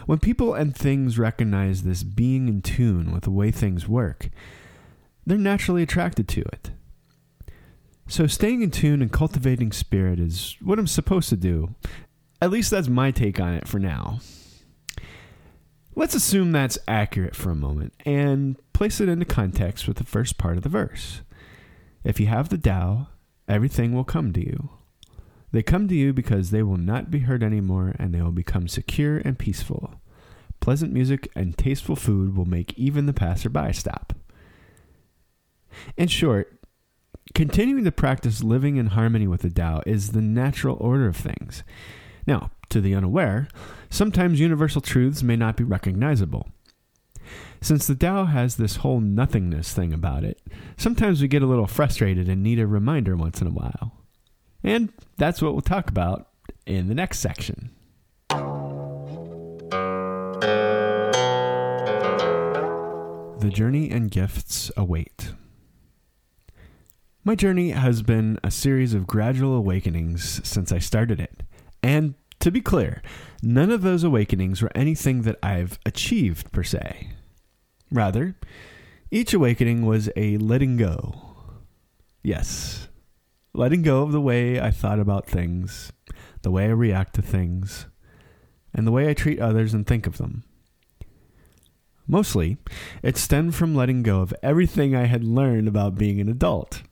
When 0.05 0.19
people 0.19 0.53
and 0.53 0.75
things 0.75 1.17
recognize 1.17 1.83
this 1.83 2.03
being 2.03 2.47
in 2.47 2.61
tune 2.61 3.13
with 3.13 3.23
the 3.23 3.31
way 3.31 3.51
things 3.51 3.87
work, 3.87 4.29
they're 5.25 5.37
naturally 5.37 5.81
attracted 5.81 6.27
to 6.29 6.41
it. 6.41 6.71
So, 8.07 8.27
staying 8.27 8.61
in 8.61 8.69
tune 8.69 9.01
and 9.01 9.11
cultivating 9.11 9.71
spirit 9.71 10.19
is 10.19 10.57
what 10.61 10.77
I'm 10.77 10.85
supposed 10.85 11.29
to 11.29 11.35
do. 11.35 11.73
At 12.39 12.51
least 12.51 12.69
that's 12.69 12.87
my 12.87 13.09
take 13.09 13.39
on 13.39 13.53
it 13.55 13.67
for 13.67 13.79
now. 13.79 14.19
Let's 15.95 16.13
assume 16.13 16.51
that's 16.51 16.77
accurate 16.87 17.35
for 17.35 17.49
a 17.49 17.55
moment 17.55 17.93
and 18.05 18.57
place 18.73 18.99
it 18.99 19.09
into 19.09 19.25
context 19.25 19.87
with 19.87 19.97
the 19.97 20.03
first 20.03 20.37
part 20.37 20.57
of 20.57 20.63
the 20.63 20.69
verse. 20.69 21.21
If 22.03 22.19
you 22.19 22.27
have 22.27 22.49
the 22.49 22.57
Tao, 22.57 23.07
everything 23.47 23.93
will 23.93 24.03
come 24.03 24.33
to 24.33 24.39
you. 24.39 24.69
They 25.51 25.63
come 25.63 25.87
to 25.87 25.95
you 25.95 26.11
because 26.11 26.51
they 26.51 26.63
will 26.63 26.77
not 26.77 27.09
be 27.09 27.19
hurt 27.19 27.41
anymore 27.41 27.95
and 27.97 28.13
they 28.13 28.21
will 28.21 28.31
become 28.31 28.67
secure 28.67 29.17
and 29.19 29.39
peaceful. 29.39 30.01
Pleasant 30.59 30.91
music 30.91 31.29
and 31.35 31.57
tasteful 31.57 31.95
food 31.95 32.35
will 32.35 32.45
make 32.45 32.77
even 32.77 33.05
the 33.05 33.13
passerby 33.13 33.71
stop. 33.71 34.13
In 35.95 36.07
short, 36.07 36.59
continuing 37.33 37.83
to 37.85 37.91
practice 37.91 38.43
living 38.43 38.77
in 38.77 38.87
harmony 38.87 39.27
with 39.27 39.41
the 39.41 39.49
Tao 39.49 39.81
is 39.85 40.11
the 40.11 40.21
natural 40.21 40.77
order 40.79 41.07
of 41.07 41.15
things. 41.15 41.63
Now, 42.27 42.51
to 42.69 42.81
the 42.81 42.95
unaware, 42.95 43.47
sometimes 43.89 44.39
universal 44.39 44.81
truths 44.81 45.21
may 45.21 45.35
not 45.35 45.57
be 45.57 45.63
recognizable. 45.63 46.49
Since 47.62 47.88
the 47.88 47.96
Tao 47.96 48.25
has 48.25 48.55
this 48.55 48.77
whole 48.77 49.00
nothingness 49.00 49.74
thing 49.74 49.94
about 49.94 50.24
it, 50.24 50.41
sometimes 50.77 51.22
we 51.22 51.27
get 51.27 51.41
a 51.41 51.48
little 51.48 51.67
frustrated 51.67 52.29
and 52.29 52.44
need 52.44 52.60
a 52.60 52.67
reminder 52.67 53.15
once 53.15 53.41
in 53.41 53.48
a 53.48 53.51
while. 53.51 53.94
And 54.63 54.91
that's 55.17 55.41
what 55.41 55.53
we'll 55.53 55.62
talk 55.62 55.89
about 55.89 56.29
in 56.65 56.88
the 56.88 56.96
next 56.96 57.20
section. 57.20 57.72
The 63.39 63.51
journey 63.51 63.91
and 63.91 64.10
gifts 64.10 64.72
await. 64.75 65.34
My 67.24 67.36
journey 67.36 67.72
has 67.72 68.01
been 68.01 68.39
a 68.44 68.51
series 68.51 68.94
of 68.94 69.08
gradual 69.08 69.55
awakenings 69.55 70.41
since 70.48 70.72
I 70.72 70.79
started 70.79 71.20
it. 71.20 71.44
And 71.82 72.15
to 72.45 72.51
be 72.51 72.61
clear, 72.61 73.01
none 73.43 73.69
of 73.69 73.81
those 73.81 74.03
awakenings 74.03 74.61
were 74.61 74.71
anything 74.73 75.23
that 75.23 75.37
I've 75.43 75.77
achieved 75.85 76.51
per 76.51 76.63
se. 76.63 77.09
Rather, 77.91 78.35
each 79.11 79.33
awakening 79.33 79.85
was 79.85 80.09
a 80.15 80.37
letting 80.37 80.77
go. 80.77 81.21
Yes, 82.23 82.87
letting 83.53 83.81
go 83.81 84.03
of 84.03 84.11
the 84.11 84.21
way 84.21 84.59
I 84.59 84.71
thought 84.71 84.99
about 84.99 85.27
things, 85.27 85.91
the 86.41 86.51
way 86.51 86.65
I 86.65 86.69
react 86.69 87.15
to 87.15 87.21
things, 87.21 87.87
and 88.73 88.87
the 88.87 88.91
way 88.91 89.09
I 89.09 89.13
treat 89.13 89.39
others 89.39 89.73
and 89.73 89.85
think 89.85 90.07
of 90.07 90.17
them. 90.17 90.43
Mostly, 92.07 92.57
it 93.03 93.17
stemmed 93.17 93.55
from 93.55 93.75
letting 93.75 94.03
go 94.03 94.21
of 94.21 94.33
everything 94.41 94.95
I 94.95 95.05
had 95.05 95.23
learned 95.23 95.67
about 95.67 95.95
being 95.95 96.21
an 96.21 96.29
adult 96.29 96.83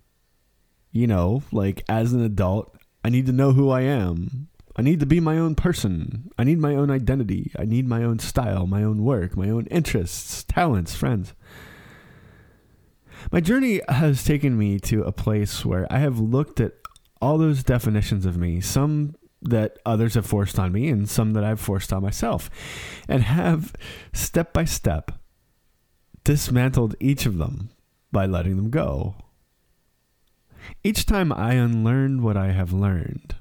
you 0.94 1.08
know, 1.08 1.42
like 1.52 1.84
as 1.90 2.14
an 2.14 2.22
adult, 2.22 2.78
I 3.04 3.10
need 3.10 3.26
to 3.26 3.34
know 3.34 3.52
who 3.52 3.70
I 3.70 3.82
am. 3.82 4.48
I 4.76 4.82
need 4.82 5.00
to 5.00 5.06
be 5.06 5.20
my 5.20 5.38
own 5.38 5.56
person. 5.56 6.32
I 6.38 6.44
need 6.44 6.60
my 6.60 6.76
own 6.76 6.90
identity. 6.90 7.52
I 7.58 7.66
need 7.66 7.88
my 7.88 8.04
own 8.04 8.20
style, 8.20 8.66
my 8.66 8.84
own 8.84 9.04
work, 9.04 9.38
my 9.38 9.50
own 9.50 9.68
interests, 9.68 10.44
talents, 10.44 10.96
friends. 10.96 11.34
My 13.32 13.40
journey 13.40 13.82
has 13.88 14.24
taken 14.24 14.58
me 14.58 14.80
to 14.80 15.04
a 15.04 15.12
place 15.12 15.64
where 15.64 15.88
I 15.92 16.00
have 16.00 16.20
looked 16.20 16.60
at 16.60 16.74
all 17.22 17.38
those 17.38 17.64
definitions 17.64 18.26
of 18.26 18.36
me, 18.36 18.60
some 18.60 19.16
that 19.42 19.78
others 19.86 20.16
have 20.16 20.26
forced 20.26 20.58
on 20.58 20.72
me 20.72 20.90
and 20.90 21.08
some 21.08 21.34
that 21.34 21.44
I've 21.44 21.60
forced 21.60 21.94
on 21.94 22.02
myself, 22.02 22.50
and 23.08 23.24
have 23.24 23.74
step 24.12 24.54
by 24.54 24.66
step 24.66 25.12
dismantled 26.24 26.96
each 27.00 27.26
of 27.26 27.38
them 27.38 27.70
by 28.12 28.26
letting 28.26 28.56
them 28.56 28.70
go 28.70 29.16
each 30.84 31.06
time 31.06 31.32
I 31.32 31.54
unlearn 31.54 32.22
what 32.22 32.38
I 32.38 32.52
have 32.52 32.74
learned, 32.74 33.36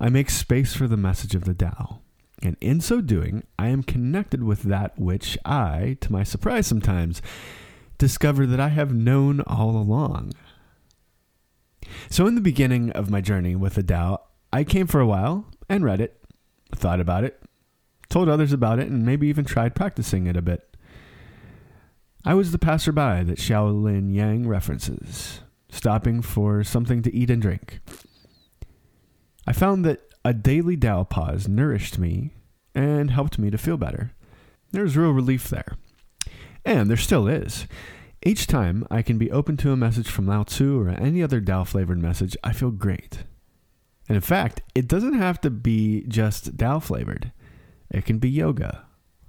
I 0.00 0.08
make 0.08 0.30
space 0.30 0.74
for 0.74 0.86
the 0.86 0.96
message 0.96 1.34
of 1.34 1.44
the 1.44 1.54
Tao. 1.54 2.00
And 2.42 2.56
in 2.60 2.80
so 2.80 3.00
doing, 3.00 3.44
I 3.58 3.68
am 3.68 3.82
connected 3.82 4.42
with 4.42 4.62
that 4.64 4.98
which 4.98 5.38
I, 5.44 5.96
to 6.02 6.12
my 6.12 6.22
surprise 6.22 6.66
sometimes, 6.66 7.22
discover 7.98 8.46
that 8.46 8.60
I 8.60 8.68
have 8.68 8.94
known 8.94 9.40
all 9.42 9.70
along. 9.70 10.32
So, 12.10 12.26
in 12.26 12.34
the 12.34 12.40
beginning 12.40 12.90
of 12.92 13.10
my 13.10 13.20
journey 13.20 13.56
with 13.56 13.74
the 13.74 13.82
Tao, 13.82 14.20
I 14.52 14.64
came 14.64 14.86
for 14.86 15.00
a 15.00 15.06
while 15.06 15.46
and 15.68 15.84
read 15.84 16.00
it, 16.00 16.20
thought 16.74 17.00
about 17.00 17.24
it, 17.24 17.40
told 18.08 18.28
others 18.28 18.52
about 18.52 18.78
it, 18.78 18.88
and 18.88 19.06
maybe 19.06 19.28
even 19.28 19.44
tried 19.44 19.74
practicing 19.74 20.26
it 20.26 20.36
a 20.36 20.42
bit. 20.42 20.76
I 22.24 22.34
was 22.34 22.52
the 22.52 22.58
passerby 22.58 23.24
that 23.24 23.38
Xiaolin 23.38 24.12
Yang 24.12 24.48
references, 24.48 25.40
stopping 25.70 26.22
for 26.22 26.64
something 26.64 27.02
to 27.02 27.14
eat 27.14 27.30
and 27.30 27.40
drink. 27.40 27.80
I 29.46 29.52
found 29.52 29.84
that 29.84 30.00
a 30.24 30.34
daily 30.34 30.76
Tao 30.76 31.04
pause 31.04 31.46
nourished 31.46 31.98
me 31.98 32.32
and 32.74 33.10
helped 33.10 33.38
me 33.38 33.50
to 33.50 33.58
feel 33.58 33.76
better. 33.76 34.12
There 34.72 34.82
was 34.82 34.96
real 34.96 35.12
relief 35.12 35.48
there. 35.48 35.76
And 36.64 36.90
there 36.90 36.96
still 36.96 37.28
is. 37.28 37.66
Each 38.24 38.48
time 38.48 38.86
I 38.90 39.02
can 39.02 39.18
be 39.18 39.30
open 39.30 39.56
to 39.58 39.70
a 39.70 39.76
message 39.76 40.10
from 40.10 40.26
Lao 40.26 40.42
Tzu 40.42 40.80
or 40.80 40.88
any 40.88 41.22
other 41.22 41.40
Tao 41.40 41.62
flavored 41.62 42.02
message, 42.02 42.36
I 42.42 42.52
feel 42.52 42.72
great. 42.72 43.24
And 44.08 44.16
in 44.16 44.22
fact, 44.22 44.62
it 44.74 44.88
doesn't 44.88 45.14
have 45.14 45.40
to 45.42 45.50
be 45.50 46.04
just 46.08 46.58
Tao 46.58 46.80
flavored. 46.80 47.30
It 47.90 48.04
can 48.04 48.18
be 48.18 48.28
yoga, 48.28 48.84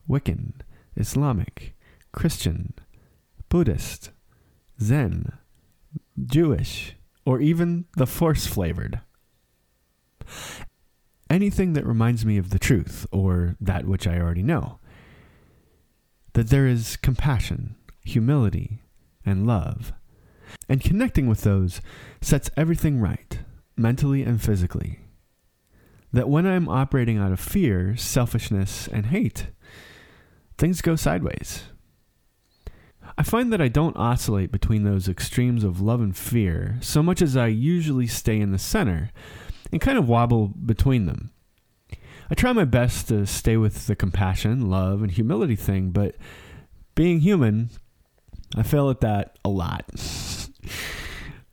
Wiccan, 0.10 0.54
Islamic, 0.96 1.76
Christian, 2.12 2.74
Buddhist, 3.50 4.10
Zen, 4.82 5.32
Jewish, 6.26 6.96
or 7.24 7.40
even 7.40 7.86
the 7.96 8.08
Force 8.08 8.48
flavored. 8.48 9.02
Anything 11.30 11.74
that 11.74 11.86
reminds 11.86 12.26
me 12.26 12.38
of 12.38 12.50
the 12.52 12.60
truth 12.60 13.06
or 13.12 13.56
that 13.60 13.86
which 13.86 14.08
I 14.08 14.20
already 14.20 14.44
know. 14.44 14.80
That 16.34 16.50
there 16.50 16.68
is 16.68 16.96
compassion, 16.98 17.76
humility, 18.06 18.82
and 19.26 19.46
love. 19.46 19.92
And 20.70 20.82
connecting 20.82 21.28
with 21.28 21.42
those 21.42 21.82
sets 22.22 22.50
everything 22.56 23.00
right, 23.00 23.40
mentally 23.76 24.24
and 24.24 24.42
physically. 24.42 25.00
That 26.14 26.30
when 26.30 26.46
I'm 26.46 26.70
operating 26.70 27.18
out 27.18 27.34
of 27.34 27.40
fear, 27.40 27.98
selfishness, 27.98 28.88
and 28.88 29.08
hate, 29.08 29.48
things 30.58 30.82
go 30.82 30.96
sideways. 30.96 31.64
I 33.18 33.24
find 33.24 33.52
that 33.52 33.62
I 33.62 33.68
don't 33.68 33.98
oscillate 33.98 34.52
between 34.52 34.84
those 34.84 35.10
extremes 35.10 35.64
of 35.64 35.82
love 35.82 36.02
and 36.02 36.16
fear 36.16 36.78
so 36.82 37.02
much 37.02 37.22
as 37.22 37.36
I 37.36 37.48
usually 37.48 38.08
stay 38.08 38.40
in 38.40 38.52
the 38.52 38.60
center 38.60 39.12
and 39.72 39.82
kind 39.82 39.98
of 39.98 40.08
wobble 40.08 40.48
between 40.48 41.06
them. 41.06 41.32
I 42.30 42.36
try 42.36 42.52
my 42.52 42.66
best 42.66 43.08
to 43.08 43.26
stay 43.26 43.58
with 43.58 43.88
the 43.88 43.96
compassion, 43.96 44.70
love, 44.70 45.02
and 45.02 45.12
humility 45.12 45.56
thing, 45.56 45.92
but 45.92 46.16
being 46.94 47.22
human, 47.22 47.70
I 48.56 48.64
fail 48.64 48.90
at 48.90 49.02
that 49.02 49.38
a 49.46 49.50
lot. 49.50 49.86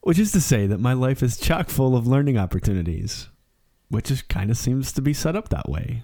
which 0.05 0.19
is 0.19 0.33
to 0.33 0.41
say 0.41 0.67
that 0.67 0.79
my 0.79 0.93
life 0.93 1.23
is 1.23 1.39
chock 1.39 1.71
full 1.71 1.97
of 1.97 2.07
learning 2.07 2.37
opportunities, 2.37 3.29
which 3.89 4.11
is 4.11 4.21
kind 4.21 4.51
of 4.51 4.57
seems 4.59 4.93
to 4.93 5.01
be 5.01 5.15
set 5.15 5.35
up 5.35 5.49
that 5.49 5.69
way. 5.69 6.03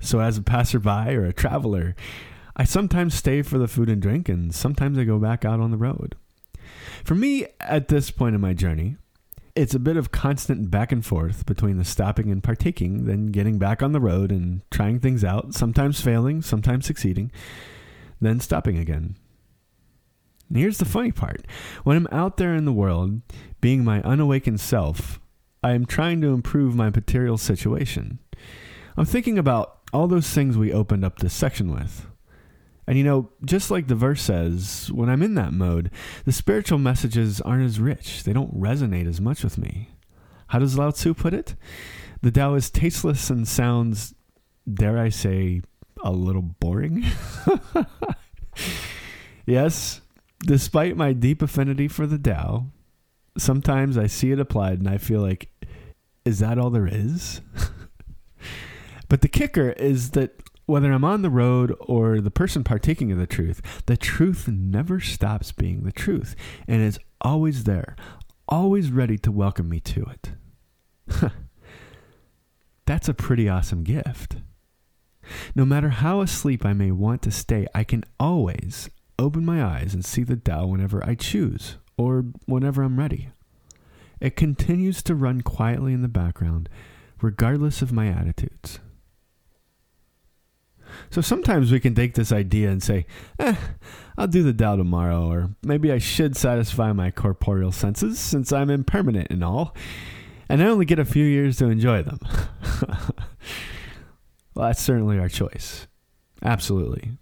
So, 0.00 0.20
as 0.20 0.38
a 0.38 0.42
passerby 0.42 1.16
or 1.16 1.24
a 1.24 1.32
traveler, 1.32 1.96
I 2.56 2.62
sometimes 2.62 3.14
stay 3.14 3.42
for 3.42 3.58
the 3.58 3.66
food 3.66 3.88
and 3.88 4.00
drink, 4.00 4.28
and 4.28 4.54
sometimes 4.54 4.96
I 4.98 5.04
go 5.04 5.18
back 5.18 5.44
out 5.44 5.58
on 5.58 5.72
the 5.72 5.76
road. 5.76 6.14
For 7.04 7.16
me, 7.16 7.46
at 7.58 7.88
this 7.88 8.12
point 8.12 8.36
in 8.36 8.40
my 8.40 8.54
journey, 8.54 8.96
it's 9.54 9.74
a 9.74 9.80
bit 9.80 9.96
of 9.96 10.12
constant 10.12 10.70
back 10.70 10.92
and 10.92 11.04
forth 11.04 11.46
between 11.46 11.76
the 11.76 11.84
stopping 11.84 12.30
and 12.30 12.42
partaking, 12.42 13.06
then 13.06 13.26
getting 13.26 13.58
back 13.58 13.82
on 13.82 13.92
the 13.92 14.00
road 14.00 14.30
and 14.30 14.62
trying 14.70 15.00
things 15.00 15.24
out, 15.24 15.54
sometimes 15.54 16.00
failing, 16.00 16.42
sometimes 16.42 16.86
succeeding, 16.86 17.32
then 18.20 18.40
stopping 18.40 18.78
again. 18.78 19.16
And 20.48 20.58
here's 20.58 20.78
the 20.78 20.84
funny 20.84 21.12
part 21.12 21.46
when 21.84 21.96
I'm 21.96 22.08
out 22.10 22.36
there 22.36 22.54
in 22.54 22.64
the 22.64 22.72
world, 22.72 23.20
being 23.60 23.84
my 23.84 24.02
unawakened 24.02 24.60
self, 24.60 25.20
I 25.62 25.72
am 25.72 25.86
trying 25.86 26.20
to 26.22 26.32
improve 26.32 26.74
my 26.74 26.90
material 26.90 27.38
situation. 27.38 28.18
I'm 28.96 29.04
thinking 29.04 29.38
about 29.38 29.78
all 29.92 30.06
those 30.06 30.28
things 30.30 30.56
we 30.56 30.72
opened 30.72 31.04
up 31.04 31.18
this 31.18 31.34
section 31.34 31.70
with. 31.72 32.06
And 32.90 32.98
you 32.98 33.04
know, 33.04 33.30
just 33.44 33.70
like 33.70 33.86
the 33.86 33.94
verse 33.94 34.20
says, 34.20 34.90
when 34.92 35.08
I'm 35.08 35.22
in 35.22 35.36
that 35.36 35.52
mode, 35.52 35.92
the 36.24 36.32
spiritual 36.32 36.78
messages 36.78 37.40
aren't 37.40 37.64
as 37.64 37.78
rich. 37.78 38.24
They 38.24 38.32
don't 38.32 38.60
resonate 38.60 39.06
as 39.06 39.20
much 39.20 39.44
with 39.44 39.58
me. 39.58 39.90
How 40.48 40.58
does 40.58 40.76
Lao 40.76 40.90
Tzu 40.90 41.14
put 41.14 41.32
it? 41.32 41.54
The 42.20 42.32
Tao 42.32 42.54
is 42.54 42.68
tasteless 42.68 43.30
and 43.30 43.46
sounds, 43.46 44.16
dare 44.68 44.98
I 44.98 45.08
say, 45.08 45.62
a 46.02 46.10
little 46.10 46.42
boring. 46.42 47.04
yes, 49.46 50.00
despite 50.40 50.96
my 50.96 51.12
deep 51.12 51.42
affinity 51.42 51.86
for 51.86 52.08
the 52.08 52.18
Tao, 52.18 52.72
sometimes 53.38 53.96
I 53.98 54.08
see 54.08 54.32
it 54.32 54.40
applied 54.40 54.80
and 54.80 54.88
I 54.88 54.98
feel 54.98 55.20
like, 55.20 55.48
is 56.24 56.40
that 56.40 56.58
all 56.58 56.70
there 56.70 56.88
is? 56.90 57.40
but 59.08 59.20
the 59.20 59.28
kicker 59.28 59.70
is 59.70 60.10
that 60.10 60.42
whether 60.70 60.92
I'm 60.92 61.04
on 61.04 61.22
the 61.22 61.30
road 61.30 61.76
or 61.80 62.20
the 62.20 62.30
person 62.30 62.64
partaking 62.64 63.10
of 63.12 63.18
the 63.18 63.26
truth, 63.26 63.82
the 63.86 63.96
truth 63.96 64.48
never 64.48 65.00
stops 65.00 65.52
being 65.52 65.82
the 65.82 65.92
truth 65.92 66.36
and 66.66 66.80
is 66.80 66.98
always 67.20 67.64
there, 67.64 67.96
always 68.48 68.90
ready 68.90 69.18
to 69.18 69.32
welcome 69.32 69.68
me 69.68 69.80
to 69.80 70.06
it. 70.06 70.32
That's 72.86 73.08
a 73.08 73.14
pretty 73.14 73.48
awesome 73.48 73.84
gift. 73.84 74.36
No 75.54 75.64
matter 75.64 75.90
how 75.90 76.20
asleep 76.20 76.64
I 76.64 76.72
may 76.72 76.90
want 76.90 77.22
to 77.22 77.30
stay, 77.30 77.66
I 77.74 77.84
can 77.84 78.04
always 78.18 78.88
open 79.18 79.44
my 79.44 79.62
eyes 79.62 79.92
and 79.94 80.04
see 80.04 80.22
the 80.22 80.36
Tao 80.36 80.66
whenever 80.66 81.04
I 81.04 81.14
choose 81.14 81.76
or 81.96 82.24
whenever 82.46 82.82
I'm 82.82 82.98
ready. 82.98 83.28
It 84.20 84.36
continues 84.36 85.02
to 85.04 85.14
run 85.14 85.40
quietly 85.42 85.92
in 85.92 86.02
the 86.02 86.08
background, 86.08 86.68
regardless 87.20 87.82
of 87.82 87.92
my 87.92 88.08
attitudes. 88.08 88.80
So 91.10 91.20
sometimes 91.20 91.72
we 91.72 91.80
can 91.80 91.94
take 91.94 92.14
this 92.14 92.32
idea 92.32 92.70
and 92.70 92.82
say, 92.82 93.06
eh, 93.38 93.56
I'll 94.16 94.26
do 94.26 94.42
the 94.42 94.52
Tao 94.52 94.76
tomorrow, 94.76 95.30
or 95.30 95.50
maybe 95.62 95.90
I 95.90 95.98
should 95.98 96.36
satisfy 96.36 96.92
my 96.92 97.10
corporeal 97.10 97.72
senses 97.72 98.18
since 98.18 98.52
I'm 98.52 98.70
impermanent 98.70 99.28
and 99.30 99.42
all, 99.42 99.74
and 100.48 100.62
I 100.62 100.66
only 100.66 100.84
get 100.84 100.98
a 100.98 101.04
few 101.04 101.24
years 101.24 101.56
to 101.58 101.66
enjoy 101.66 102.02
them. 102.02 102.18
well, 104.54 104.66
that's 104.68 104.82
certainly 104.82 105.18
our 105.18 105.28
choice. 105.28 105.86
Absolutely. 106.42 107.12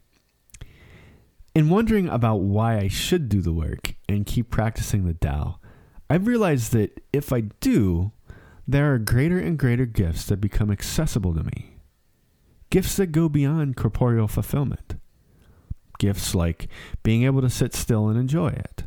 In 1.54 1.68
wondering 1.68 2.08
about 2.08 2.36
why 2.36 2.78
I 2.78 2.88
should 2.88 3.28
do 3.28 3.40
the 3.40 3.52
work 3.52 3.94
and 4.08 4.26
keep 4.26 4.50
practicing 4.50 5.06
the 5.06 5.14
Tao, 5.14 5.58
I've 6.10 6.26
realized 6.26 6.72
that 6.72 7.00
if 7.12 7.32
I 7.32 7.42
do, 7.60 8.12
there 8.66 8.92
are 8.92 8.98
greater 8.98 9.38
and 9.38 9.58
greater 9.58 9.86
gifts 9.86 10.26
that 10.26 10.40
become 10.40 10.70
accessible 10.70 11.34
to 11.34 11.42
me 11.42 11.77
gifts 12.70 12.96
that 12.96 13.12
go 13.12 13.28
beyond 13.28 13.76
corporeal 13.76 14.28
fulfillment. 14.28 14.96
Gifts 15.98 16.34
like 16.34 16.68
being 17.02 17.24
able 17.24 17.40
to 17.40 17.50
sit 17.50 17.74
still 17.74 18.08
and 18.08 18.18
enjoy 18.18 18.48
it, 18.48 18.84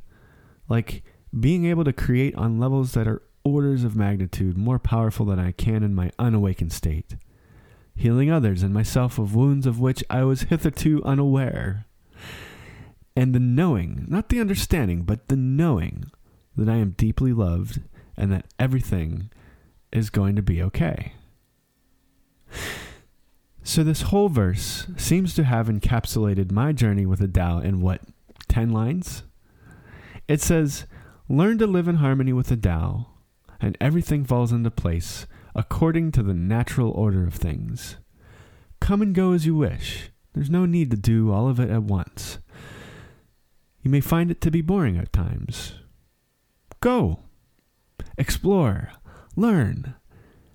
like 0.69 1.03
being 1.37 1.65
able 1.65 1.83
to 1.83 1.93
create 1.93 2.35
on 2.35 2.59
levels 2.59 2.93
that 2.93 3.07
are 3.07 3.21
orders 3.43 3.83
of 3.83 3.95
magnitude 3.95 4.57
more 4.57 4.79
powerful 4.79 5.25
than 5.25 5.39
I 5.39 5.51
can 5.51 5.83
in 5.83 5.93
my 5.93 6.11
unawakened 6.19 6.71
state, 6.71 7.15
healing 7.95 8.31
others 8.31 8.63
and 8.63 8.73
myself 8.73 9.19
of 9.19 9.35
wounds 9.35 9.65
of 9.65 9.79
which 9.79 10.03
I 10.09 10.23
was 10.23 10.43
hitherto 10.43 11.03
unaware, 11.03 11.85
and 13.15 13.35
the 13.35 13.39
knowing, 13.39 14.05
not 14.07 14.29
the 14.29 14.39
understanding, 14.39 15.03
but 15.03 15.27
the 15.27 15.35
knowing 15.35 16.05
that 16.55 16.69
I 16.69 16.77
am 16.77 16.91
deeply 16.91 17.33
loved 17.33 17.81
and 18.15 18.31
that 18.31 18.45
everything 18.57 19.29
is 19.91 20.09
going 20.09 20.35
to 20.35 20.41
be 20.41 20.61
okay. 20.61 21.13
So, 23.63 23.83
this 23.83 24.01
whole 24.03 24.27
verse 24.27 24.87
seems 24.97 25.35
to 25.35 25.43
have 25.43 25.67
encapsulated 25.67 26.51
my 26.51 26.71
journey 26.71 27.05
with 27.05 27.19
the 27.19 27.27
Tao 27.27 27.59
in 27.59 27.79
what, 27.81 28.01
10 28.47 28.71
lines? 28.71 29.23
It 30.27 30.41
says, 30.41 30.85
Learn 31.29 31.59
to 31.59 31.67
live 31.67 31.87
in 31.87 31.95
harmony 31.97 32.33
with 32.33 32.47
the 32.47 32.57
Tao, 32.57 33.07
and 33.59 33.77
everything 33.79 34.25
falls 34.25 34.51
into 34.51 34.71
place 34.71 35.27
according 35.53 36.11
to 36.13 36.23
the 36.23 36.33
natural 36.33 36.91
order 36.91 37.25
of 37.25 37.35
things. 37.35 37.97
Come 38.79 39.01
and 39.01 39.13
go 39.13 39.33
as 39.33 39.45
you 39.45 39.55
wish. 39.55 40.09
There's 40.33 40.49
no 40.49 40.65
need 40.65 40.89
to 40.91 40.97
do 40.97 41.31
all 41.31 41.47
of 41.47 41.59
it 41.59 41.69
at 41.69 41.83
once. 41.83 42.39
You 43.81 43.91
may 43.91 44.01
find 44.01 44.31
it 44.31 44.41
to 44.41 44.51
be 44.51 44.61
boring 44.61 44.97
at 44.97 45.13
times. 45.13 45.73
Go, 46.79 47.19
explore, 48.17 48.91
learn, 49.35 49.93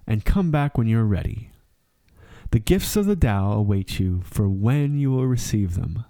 and 0.07 0.25
come 0.25 0.51
back 0.51 0.77
when 0.77 0.88
you're 0.88 1.05
ready. 1.05 1.51
The 2.50 2.59
gifts 2.61 2.96
of 2.96 3.06
the 3.06 3.16
Tao 3.16 3.52
await 3.52 3.98
you 3.98 4.22
for 4.24 4.48
when 4.48 4.98
you 4.98 5.11
will 5.11 5.26
receive 5.26 5.74
them. 5.74 6.04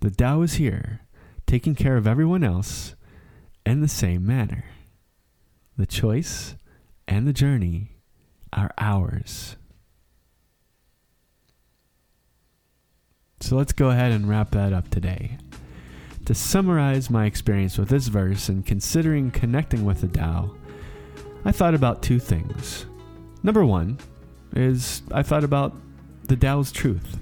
The 0.00 0.10
Tao 0.10 0.42
is 0.42 0.54
here, 0.54 1.00
taking 1.46 1.74
care 1.74 1.96
of 1.96 2.06
everyone 2.06 2.44
else 2.44 2.94
in 3.66 3.80
the 3.80 3.88
same 3.88 4.26
manner. 4.26 4.64
The 5.76 5.86
choice 5.86 6.54
and 7.08 7.26
the 7.26 7.32
journey 7.32 7.96
are 8.52 8.72
ours. 8.78 9.56
So 13.40 13.56
let's 13.56 13.72
go 13.72 13.88
ahead 13.88 14.12
and 14.12 14.28
wrap 14.28 14.50
that 14.50 14.72
up 14.72 14.90
today. 14.90 15.38
To 16.26 16.34
summarize 16.34 17.10
my 17.10 17.24
experience 17.24 17.78
with 17.78 17.88
this 17.88 18.08
verse 18.08 18.48
and 18.48 18.64
considering 18.64 19.30
connecting 19.30 19.84
with 19.84 20.02
the 20.02 20.08
Tao, 20.08 20.54
I 21.44 21.52
thought 21.52 21.74
about 21.74 22.02
two 22.02 22.18
things. 22.18 22.86
Number 23.42 23.64
one, 23.64 23.98
is 24.54 25.02
I 25.12 25.22
thought 25.22 25.44
about 25.44 25.76
the 26.24 26.36
Tao's 26.36 26.72
truth. 26.72 27.18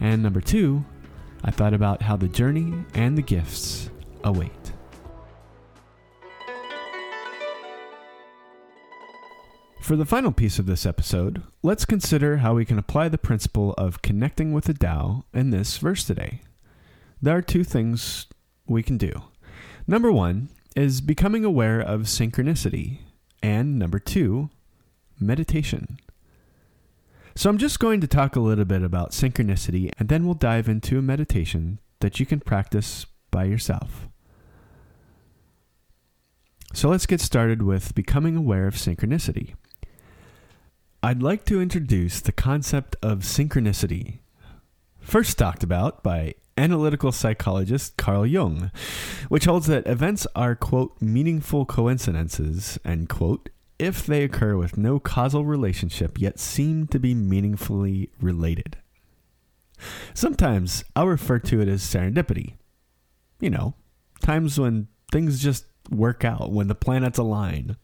And 0.00 0.22
number 0.22 0.40
two, 0.40 0.84
I 1.42 1.50
thought 1.50 1.74
about 1.74 2.02
how 2.02 2.16
the 2.16 2.28
journey 2.28 2.74
and 2.94 3.16
the 3.16 3.22
gifts 3.22 3.90
await. 4.24 4.52
For 9.80 9.96
the 9.96 10.04
final 10.04 10.32
piece 10.32 10.58
of 10.58 10.66
this 10.66 10.84
episode, 10.84 11.42
let's 11.62 11.86
consider 11.86 12.38
how 12.38 12.54
we 12.54 12.66
can 12.66 12.78
apply 12.78 13.08
the 13.08 13.16
principle 13.16 13.72
of 13.78 14.02
connecting 14.02 14.52
with 14.52 14.64
the 14.64 14.74
Tao 14.74 15.24
in 15.32 15.48
this 15.48 15.78
verse 15.78 16.04
today. 16.04 16.42
There 17.22 17.34
are 17.34 17.40
two 17.40 17.64
things 17.64 18.26
we 18.66 18.82
can 18.82 18.98
do. 18.98 19.22
Number 19.86 20.12
one 20.12 20.50
is 20.76 21.00
becoming 21.00 21.42
aware 21.42 21.80
of 21.80 22.02
synchronicity, 22.02 22.98
and 23.42 23.78
number 23.78 23.98
two, 23.98 24.50
meditation. 25.18 25.98
So 27.38 27.48
I'm 27.48 27.58
just 27.58 27.78
going 27.78 28.00
to 28.00 28.08
talk 28.08 28.34
a 28.34 28.40
little 28.40 28.64
bit 28.64 28.82
about 28.82 29.12
synchronicity, 29.12 29.92
and 29.96 30.08
then 30.08 30.24
we'll 30.24 30.34
dive 30.34 30.68
into 30.68 30.98
a 30.98 31.02
meditation 31.02 31.78
that 32.00 32.18
you 32.18 32.26
can 32.26 32.40
practice 32.40 33.06
by 33.30 33.44
yourself. 33.44 34.08
So 36.74 36.88
let's 36.88 37.06
get 37.06 37.20
started 37.20 37.62
with 37.62 37.94
becoming 37.94 38.34
aware 38.34 38.66
of 38.66 38.74
synchronicity. 38.74 39.54
I'd 41.00 41.22
like 41.22 41.44
to 41.44 41.62
introduce 41.62 42.20
the 42.20 42.32
concept 42.32 42.96
of 43.04 43.20
synchronicity, 43.20 44.18
first 44.98 45.38
talked 45.38 45.62
about 45.62 46.02
by 46.02 46.34
analytical 46.56 47.12
psychologist 47.12 47.96
Carl 47.96 48.26
Jung, 48.26 48.72
which 49.28 49.44
holds 49.44 49.68
that 49.68 49.86
events 49.86 50.26
are, 50.34 50.56
quote, 50.56 51.00
meaningful 51.00 51.66
coincidences, 51.66 52.80
end 52.84 53.08
quote, 53.08 53.48
if 53.78 54.06
they 54.06 54.24
occur 54.24 54.56
with 54.56 54.76
no 54.76 54.98
causal 54.98 55.44
relationship 55.44 56.20
yet 56.20 56.38
seem 56.38 56.86
to 56.88 56.98
be 56.98 57.14
meaningfully 57.14 58.10
related. 58.20 58.76
Sometimes 60.14 60.84
I'll 60.96 61.06
refer 61.06 61.38
to 61.38 61.60
it 61.60 61.68
as 61.68 61.82
serendipity. 61.82 62.54
You 63.40 63.50
know, 63.50 63.74
times 64.20 64.58
when 64.58 64.88
things 65.12 65.40
just 65.40 65.66
work 65.90 66.24
out, 66.24 66.50
when 66.50 66.68
the 66.68 66.74
planets 66.74 67.18
align. 67.18 67.76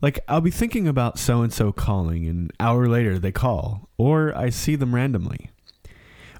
Like, 0.00 0.20
I'll 0.28 0.40
be 0.40 0.50
thinking 0.50 0.88
about 0.88 1.18
so 1.18 1.42
and 1.42 1.52
so 1.52 1.72
calling, 1.72 2.26
and 2.26 2.50
an 2.50 2.56
hour 2.58 2.88
later 2.88 3.18
they 3.18 3.32
call, 3.32 3.88
or 3.98 4.36
I 4.36 4.50
see 4.50 4.74
them 4.74 4.94
randomly. 4.94 5.50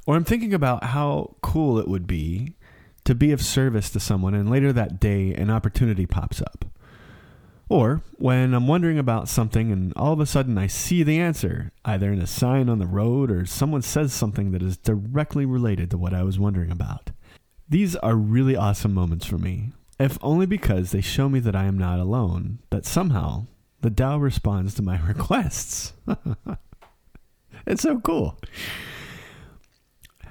Or 0.07 0.17
I'm 0.17 0.25
thinking 0.25 0.53
about 0.53 0.85
how 0.85 1.37
cool 1.43 1.79
it 1.79 1.87
would 1.87 2.07
be 2.07 2.57
to 3.05 3.15
be 3.15 3.31
of 3.33 3.41
service 3.43 3.91
to 3.91 4.01
someone, 4.01 4.35
and 4.35 4.51
later 4.51 4.73
that 4.73 5.01
day 5.01 5.33
an 5.35 5.51
opportunity 5.51 6.07
pops 6.07 6.41
up. 6.41 6.65
Or 7.69 8.03
when 8.19 8.55
I'm 8.55 8.67
wondering 8.67 8.99
about 8.99 9.29
something 9.29 9.73
and 9.73 9.93
all 9.97 10.13
of 10.13 10.21
a 10.21 10.27
sudden 10.27 10.59
I 10.59 10.67
see 10.67 11.03
the 11.03 11.19
answer, 11.19 11.73
either 11.85 12.13
in 12.13 12.21
a 12.21 12.27
sign 12.27 12.69
on 12.69 12.79
the 12.79 12.87
road 12.87 13.31
or 13.31 13.47
someone 13.47 13.83
says 13.83 14.13
something 14.13 14.53
that 14.53 14.63
is 14.63 14.77
directly 14.77 15.47
related 15.47 15.91
to 15.91 15.99
what 15.99 16.13
I 16.13 16.23
was 16.23 16.39
wondering 16.39 16.71
about. 16.71 17.11
These 17.69 17.97
are 17.97 18.15
really 18.15 18.57
awesome 18.57 18.93
moments 18.93 19.25
for 19.25 19.39
me, 19.39 19.71
if 19.99 20.19
only 20.21 20.45
because 20.45 20.91
they 20.91 21.01
show 21.01 21.29
me 21.29 21.41
that 21.41 21.57
I 21.57 21.65
am 21.65 21.79
not 21.79 21.99
alone, 21.99 22.59
that 22.71 22.85
somehow 22.85 23.47
the 23.81 23.91
Tao 23.91 24.19
responds 24.19 24.75
to 24.75 24.83
my 24.83 25.01
requests. 25.07 25.95
it's 27.67 27.83
so 27.83 27.99
cool. 28.01 28.39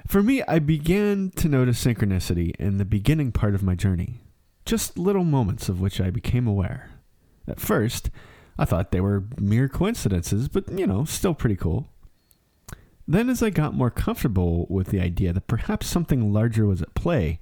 For 0.06 0.22
me, 0.22 0.42
I 0.46 0.58
began 0.58 1.30
to 1.36 1.48
notice 1.48 1.82
synchronicity 1.82 2.54
in 2.60 2.76
the 2.76 2.84
beginning 2.84 3.32
part 3.32 3.54
of 3.54 3.62
my 3.62 3.74
journey, 3.74 4.20
just 4.64 4.98
little 4.98 5.24
moments 5.24 5.68
of 5.68 5.80
which 5.80 6.00
I 6.00 6.10
became 6.10 6.46
aware. 6.46 6.90
At 7.46 7.60
first, 7.60 8.10
I 8.58 8.64
thought 8.64 8.90
they 8.90 9.00
were 9.00 9.24
mere 9.38 9.68
coincidences, 9.68 10.48
but 10.48 10.70
you 10.70 10.86
know, 10.86 11.04
still 11.04 11.34
pretty 11.34 11.56
cool. 11.56 11.88
Then, 13.06 13.28
as 13.28 13.42
I 13.42 13.50
got 13.50 13.74
more 13.74 13.90
comfortable 13.90 14.66
with 14.70 14.88
the 14.88 15.00
idea 15.00 15.32
that 15.32 15.48
perhaps 15.48 15.86
something 15.86 16.32
larger 16.32 16.66
was 16.66 16.82
at 16.82 16.94
play, 16.94 17.40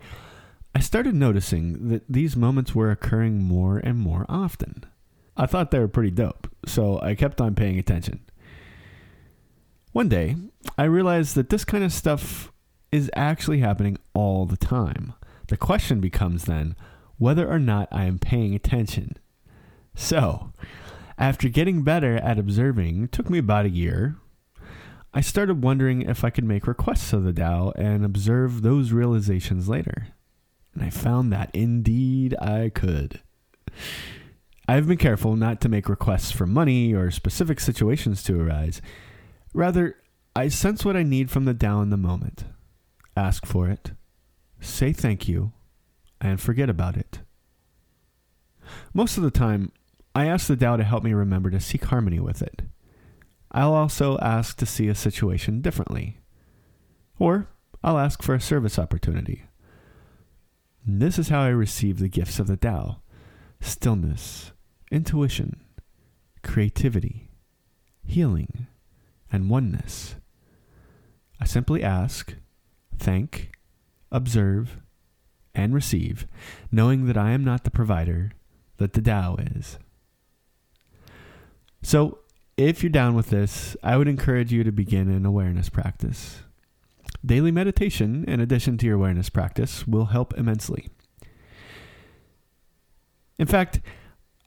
I 0.74 0.80
started 0.80 1.14
noticing 1.14 1.88
that 1.88 2.04
these 2.08 2.36
moments 2.36 2.74
were 2.74 2.90
occurring 2.90 3.42
more 3.42 3.78
and 3.78 3.98
more 3.98 4.24
often. 4.28 4.84
I 5.36 5.46
thought 5.46 5.70
they 5.70 5.78
were 5.78 5.88
pretty 5.88 6.10
dope, 6.10 6.48
so 6.66 7.00
I 7.02 7.14
kept 7.14 7.40
on 7.40 7.54
paying 7.54 7.78
attention. 7.78 8.20
One 9.92 10.08
day, 10.08 10.36
I 10.78 10.84
realized 10.84 11.34
that 11.34 11.50
this 11.50 11.64
kind 11.64 11.82
of 11.82 11.92
stuff 11.92 12.52
is 12.92 13.10
actually 13.14 13.58
happening 13.58 13.98
all 14.14 14.46
the 14.46 14.56
time. 14.56 15.14
The 15.48 15.56
question 15.56 16.00
becomes 16.00 16.44
then 16.44 16.76
whether 17.18 17.50
or 17.50 17.58
not 17.58 17.88
I 17.90 18.04
am 18.04 18.18
paying 18.18 18.54
attention. 18.54 19.16
So, 19.94 20.53
after 21.18 21.48
getting 21.48 21.83
better 21.83 22.16
at 22.16 22.38
observing, 22.38 23.09
took 23.09 23.29
me 23.29 23.38
about 23.38 23.66
a 23.66 23.70
year, 23.70 24.16
I 25.12 25.20
started 25.20 25.62
wondering 25.62 26.03
if 26.03 26.24
I 26.24 26.31
could 26.31 26.44
make 26.44 26.66
requests 26.66 27.12
of 27.12 27.24
the 27.24 27.33
Tao 27.33 27.72
and 27.76 28.05
observe 28.05 28.62
those 28.62 28.92
realizations 28.92 29.68
later. 29.68 30.09
And 30.72 30.85
I 30.85 30.90
found 30.90 31.33
that 31.33 31.50
indeed 31.53 32.37
I 32.40 32.70
could. 32.72 33.20
I've 34.68 34.87
been 34.87 34.98
careful 34.98 35.35
not 35.35 35.61
to 35.62 35.68
make 35.68 35.88
requests 35.88 36.31
for 36.31 36.46
money 36.46 36.94
or 36.94 37.11
specific 37.11 37.59
situations 37.59 38.22
to 38.22 38.40
arise. 38.40 38.81
Rather, 39.53 39.96
I 40.37 40.46
sense 40.46 40.85
what 40.85 40.96
I 40.96 41.03
need 41.03 41.29
from 41.29 41.44
the 41.44 41.55
Tao 41.55 41.83
in 41.83 41.90
the 41.90 41.96
moment, 41.96 42.44
ask 43.16 43.44
for 43.44 43.68
it, 43.68 43.90
say 44.61 44.92
thank 44.92 45.26
you, 45.26 45.53
and 46.20 46.40
forget 46.40 46.70
about 46.70 46.96
it. 46.96 47.18
Most 48.94 49.16
of 49.16 49.24
the 49.24 49.33
time, 49.33 49.72
I 50.14 50.27
ask 50.27 50.49
the 50.49 50.57
Tao 50.57 50.77
to 50.77 50.85
help 50.85 51.05
me 51.05 51.12
remember 51.12 51.51
to 51.51 51.61
seek 51.61 51.85
harmony 51.85 52.18
with 52.18 52.42
it. 52.42 52.62
I'll 53.53 53.75
also 53.75 54.18
ask 54.18 54.57
to 54.59 54.66
see 54.66 54.88
a 54.88 54.94
situation 54.94 55.61
differently. 55.61 56.18
Or 57.18 57.49
I'll 57.83 57.99
ask 57.99 58.23
for 58.23 58.35
a 58.35 58.40
service 58.40 58.79
opportunity. 58.79 59.44
This 60.87 61.18
is 61.18 61.29
how 61.29 61.42
I 61.42 61.49
receive 61.49 61.99
the 61.99 62.09
gifts 62.09 62.38
of 62.38 62.46
the 62.46 62.57
Tao 62.57 63.01
stillness, 63.61 64.53
intuition, 64.90 65.61
creativity, 66.42 67.29
healing, 68.07 68.66
and 69.31 69.51
oneness. 69.51 70.16
I 71.38 71.44
simply 71.44 71.83
ask, 71.83 72.35
thank, 72.99 73.53
observe, 74.11 74.81
and 75.55 75.75
receive, 75.75 76.27
knowing 76.73 77.07
that 77.07 77.18
I 77.18 77.33
am 77.33 77.44
not 77.44 77.64
the 77.64 77.70
provider, 77.70 78.33
that 78.79 78.94
the 78.94 79.03
Tao 79.03 79.37
is. 79.38 79.79
So, 81.83 82.19
if 82.57 82.83
you're 82.83 82.90
down 82.90 83.14
with 83.14 83.31
this, 83.31 83.77
I 83.83 83.97
would 83.97 84.09
encourage 84.09 84.53
you 84.53 84.64
to 84.64 84.73
begin 84.73 85.11
an 85.11 85.25
awareness 85.25 85.71
practice. 85.71 86.43
Daily 87.25 87.51
meditation, 87.51 88.25
in 88.27 88.40
addition 88.40 88.77
to 88.79 88.87
your 88.87 88.97
awareness 88.97 89.31
practice, 89.31 89.87
will 89.87 90.07
help 90.07 90.35
immensely. 90.37 90.88
In 93.38 93.47
fact, 93.47 93.81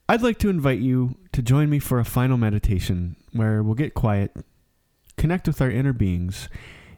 I'd 0.07 0.21
like 0.21 0.37
to 0.39 0.49
invite 0.49 0.79
you 0.79 1.15
to 1.31 1.41
join 1.41 1.69
me 1.69 1.79
for 1.79 1.99
a 1.99 2.05
final 2.05 2.37
meditation 2.37 3.15
where 3.31 3.63
we'll 3.63 3.73
get 3.73 3.93
quiet, 3.95 4.35
connect 5.17 5.47
with 5.47 5.61
our 5.61 5.71
inner 5.71 5.93
beings, 5.93 6.49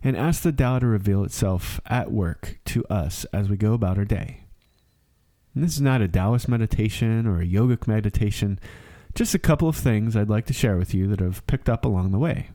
and 0.04 0.18
ask 0.18 0.44
the 0.44 0.52
Tao 0.52 0.80
to 0.80 0.86
reveal 0.86 1.24
itself 1.24 1.80
at 1.86 2.12
work 2.12 2.60
to 2.66 2.86
us 2.86 3.26
as 3.34 3.50
we 3.50 3.58
go 3.58 3.74
about 3.74 3.98
our 3.98 4.06
day. 4.06 4.44
And 5.54 5.64
this 5.64 5.76
is 5.76 5.82
not 5.82 6.02
a 6.02 6.08
Taoist 6.08 6.50
meditation 6.50 7.26
or 7.26 7.40
a 7.40 7.48
yogic 7.48 7.88
meditation, 7.88 8.60
just 9.16 9.34
a 9.34 9.40
couple 9.40 9.68
of 9.68 9.76
things 9.76 10.16
I'd 10.16 10.30
like 10.30 10.46
to 10.48 10.54
share 10.54 10.78
with 10.78 10.94
you 10.94 11.08
that 11.08 11.22
I've 11.22 11.46
picked 11.48 11.70
up 11.70 11.86
along 11.86 12.12
the 12.12 12.20
way. 12.20 12.50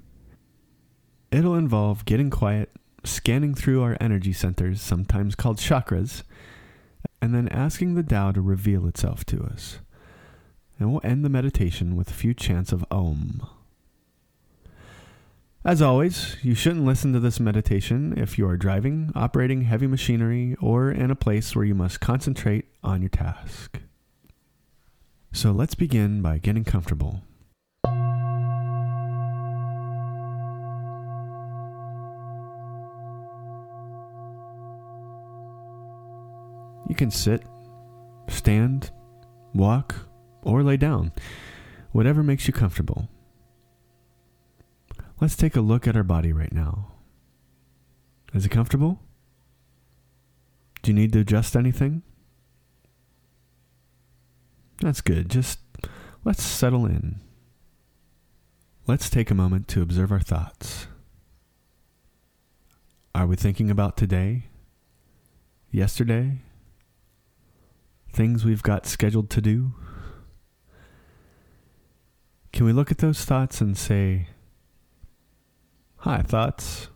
It'll 1.33 1.55
involve 1.55 2.05
getting 2.05 2.31
quiet, 2.31 2.71
scanning 3.05 3.55
through 3.55 3.83
our 3.83 3.97
energy 4.01 4.33
centers, 4.33 4.81
sometimes 4.81 5.35
called 5.35 5.59
chakras, 5.59 6.23
and 7.23 7.35
then 7.35 7.49
asking 7.49 7.95
the 7.95 8.03
Tao 8.03 8.33
to 8.33 8.41
reveal 8.41 8.87
itself 8.87 9.25
to 9.27 9.43
us 9.43 9.79
and 10.81 10.91
we'll 10.91 11.03
end 11.05 11.25
the 11.25 11.29
meditation 11.29 11.95
with 11.95 12.11
a 12.11 12.15
few 12.15 12.33
chants 12.33 12.73
of 12.73 12.85
Om. 12.91 13.47
As 15.63 15.83
always, 15.83 16.37
you 16.43 16.55
shouldn't 16.55 16.87
listen 16.87 17.13
to 17.13 17.21
this 17.21 17.39
meditation 17.39 18.15
if 18.17 18.39
you 18.39 18.49
are 18.49 18.57
driving, 18.57 19.13
operating 19.15 19.63
heavy 19.63 19.87
machinery, 19.87 20.57
or 20.59 20.91
in 20.91 21.11
a 21.11 21.15
place 21.15 21.55
where 21.55 21.67
you 21.67 21.75
must 21.75 22.01
concentrate 22.01 22.65
on 22.83 23.03
your 23.03 23.11
task. 23.11 23.79
So 25.33 25.53
let's 25.53 25.75
begin 25.75 26.23
by 26.23 26.39
getting 26.39 26.65
comfortable. 26.65 27.23
You 36.89 36.97
can 36.97 37.11
sit, 37.11 37.45
stand, 38.29 38.91
walk, 39.55 39.95
or 40.43 40.63
lay 40.65 40.77
down, 40.77 41.13
whatever 41.93 42.23
makes 42.23 42.49
you 42.49 42.53
comfortable. 42.53 43.09
Let's 45.21 45.37
take 45.37 45.55
a 45.55 45.61
look 45.61 45.87
at 45.87 45.97
our 45.97 46.03
body 46.03 46.33
right 46.33 46.53
now. 46.53 46.93
Is 48.35 48.45
it 48.45 48.51
comfortable? 48.51 49.01
Do 50.83 50.91
you 50.91 50.95
need 50.97 51.13
to 51.13 51.21
adjust 51.21 51.55
anything? 51.55 52.03
That's 54.81 55.01
good. 55.01 55.29
Just 55.29 55.59
let's 56.25 56.43
settle 56.43 56.87
in. 56.87 57.21
Let's 58.87 59.11
take 59.11 59.31
a 59.31 59.35
moment 59.35 59.69
to 59.69 59.83
observe 59.83 60.11
our 60.11 60.21
thoughts. 60.21 60.87
Are 63.15 63.27
we 63.27 63.37
thinking 63.37 63.71
about 63.71 63.97
today? 63.97 64.45
Yesterday? 65.71 66.39
Things 68.13 68.45
we've 68.45 68.63
got 68.63 68.87
scheduled 68.87 69.31
to 69.31 69.41
do? 69.41 69.73
Can 72.53 72.67
we 72.67 72.73
look 72.73 72.91
at 72.91 72.99
those 72.99 73.25
thoughts 73.25 73.61
and 73.61 73.77
say, 73.77 74.29
Hi, 75.99 76.23
thoughts. 76.23 76.89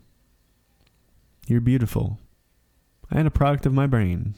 You're 1.46 1.60
beautiful 1.60 2.18
and 3.10 3.28
a 3.28 3.30
product 3.30 3.66
of 3.66 3.72
my 3.72 3.86
brain. 3.86 4.34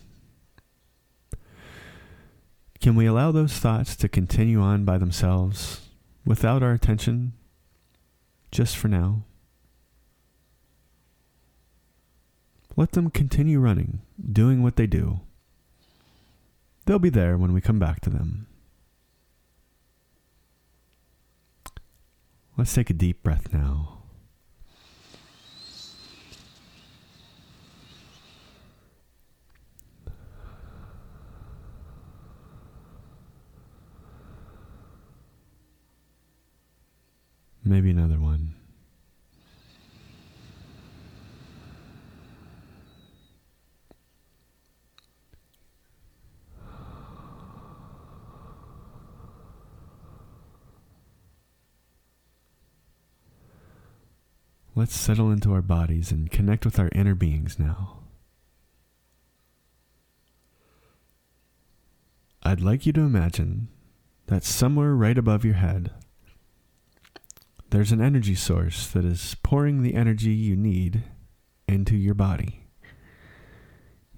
Can 2.86 2.94
we 2.94 3.06
allow 3.06 3.32
those 3.32 3.54
thoughts 3.54 3.96
to 3.96 4.08
continue 4.08 4.60
on 4.60 4.84
by 4.84 4.96
themselves 4.96 5.80
without 6.24 6.62
our 6.62 6.70
attention 6.70 7.32
just 8.52 8.76
for 8.76 8.86
now? 8.86 9.24
Let 12.76 12.92
them 12.92 13.10
continue 13.10 13.58
running, 13.58 14.02
doing 14.32 14.62
what 14.62 14.76
they 14.76 14.86
do. 14.86 15.18
They'll 16.84 17.00
be 17.00 17.10
there 17.10 17.36
when 17.36 17.52
we 17.52 17.60
come 17.60 17.80
back 17.80 18.02
to 18.02 18.10
them. 18.10 18.46
Let's 22.56 22.72
take 22.72 22.88
a 22.88 22.94
deep 22.94 23.20
breath 23.24 23.52
now. 23.52 23.95
Maybe 37.68 37.90
another 37.90 38.20
one. 38.20 38.54
Let's 54.76 54.94
settle 54.94 55.32
into 55.32 55.52
our 55.52 55.60
bodies 55.60 56.12
and 56.12 56.30
connect 56.30 56.64
with 56.64 56.78
our 56.78 56.88
inner 56.92 57.16
beings 57.16 57.58
now. 57.58 57.98
I'd 62.44 62.60
like 62.60 62.86
you 62.86 62.92
to 62.92 63.00
imagine 63.00 63.66
that 64.28 64.44
somewhere 64.44 64.94
right 64.94 65.18
above 65.18 65.44
your 65.44 65.54
head 65.54 65.90
there's 67.76 67.92
an 67.92 68.00
energy 68.00 68.34
source 68.34 68.86
that 68.86 69.04
is 69.04 69.36
pouring 69.42 69.82
the 69.82 69.92
energy 69.92 70.30
you 70.30 70.56
need 70.56 71.02
into 71.68 71.94
your 71.94 72.14
body. 72.14 72.64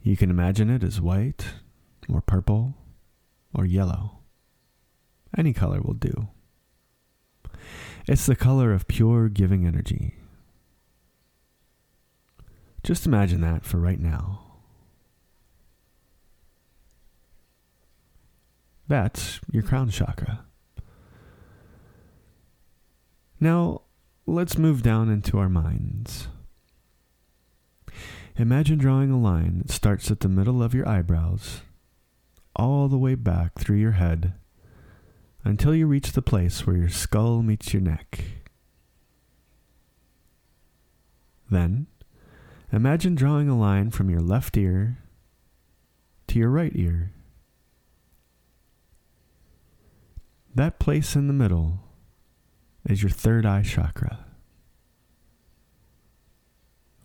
You 0.00 0.16
can 0.16 0.30
imagine 0.30 0.70
it 0.70 0.84
as 0.84 1.00
white, 1.00 1.44
or 2.08 2.20
purple, 2.20 2.74
or 3.52 3.66
yellow. 3.66 4.20
Any 5.36 5.52
color 5.52 5.80
will 5.80 5.94
do. 5.94 6.28
It's 8.06 8.26
the 8.26 8.36
color 8.36 8.72
of 8.72 8.86
pure 8.86 9.28
giving 9.28 9.66
energy. 9.66 10.14
Just 12.84 13.06
imagine 13.06 13.40
that 13.40 13.64
for 13.64 13.78
right 13.78 13.98
now. 13.98 14.52
That's 18.86 19.40
your 19.50 19.64
crown 19.64 19.90
chakra. 19.90 20.44
Now, 23.40 23.82
let's 24.26 24.58
move 24.58 24.82
down 24.82 25.08
into 25.08 25.38
our 25.38 25.48
minds. 25.48 26.28
Imagine 28.36 28.78
drawing 28.78 29.10
a 29.10 29.18
line 29.18 29.58
that 29.58 29.70
starts 29.70 30.10
at 30.10 30.20
the 30.20 30.28
middle 30.28 30.62
of 30.62 30.74
your 30.74 30.88
eyebrows, 30.88 31.62
all 32.54 32.88
the 32.88 32.98
way 32.98 33.14
back 33.14 33.58
through 33.58 33.76
your 33.76 33.92
head, 33.92 34.34
until 35.44 35.74
you 35.74 35.86
reach 35.86 36.12
the 36.12 36.22
place 36.22 36.66
where 36.66 36.76
your 36.76 36.88
skull 36.88 37.42
meets 37.42 37.72
your 37.72 37.82
neck. 37.82 38.24
Then, 41.50 41.86
imagine 42.72 43.14
drawing 43.14 43.48
a 43.48 43.58
line 43.58 43.90
from 43.90 44.10
your 44.10 44.20
left 44.20 44.56
ear 44.56 44.98
to 46.26 46.38
your 46.38 46.50
right 46.50 46.72
ear. 46.74 47.12
That 50.54 50.78
place 50.78 51.16
in 51.16 51.28
the 51.28 51.32
middle 51.32 51.80
is 52.88 53.02
your 53.02 53.10
third 53.10 53.44
eye 53.44 53.62
chakra. 53.62 54.24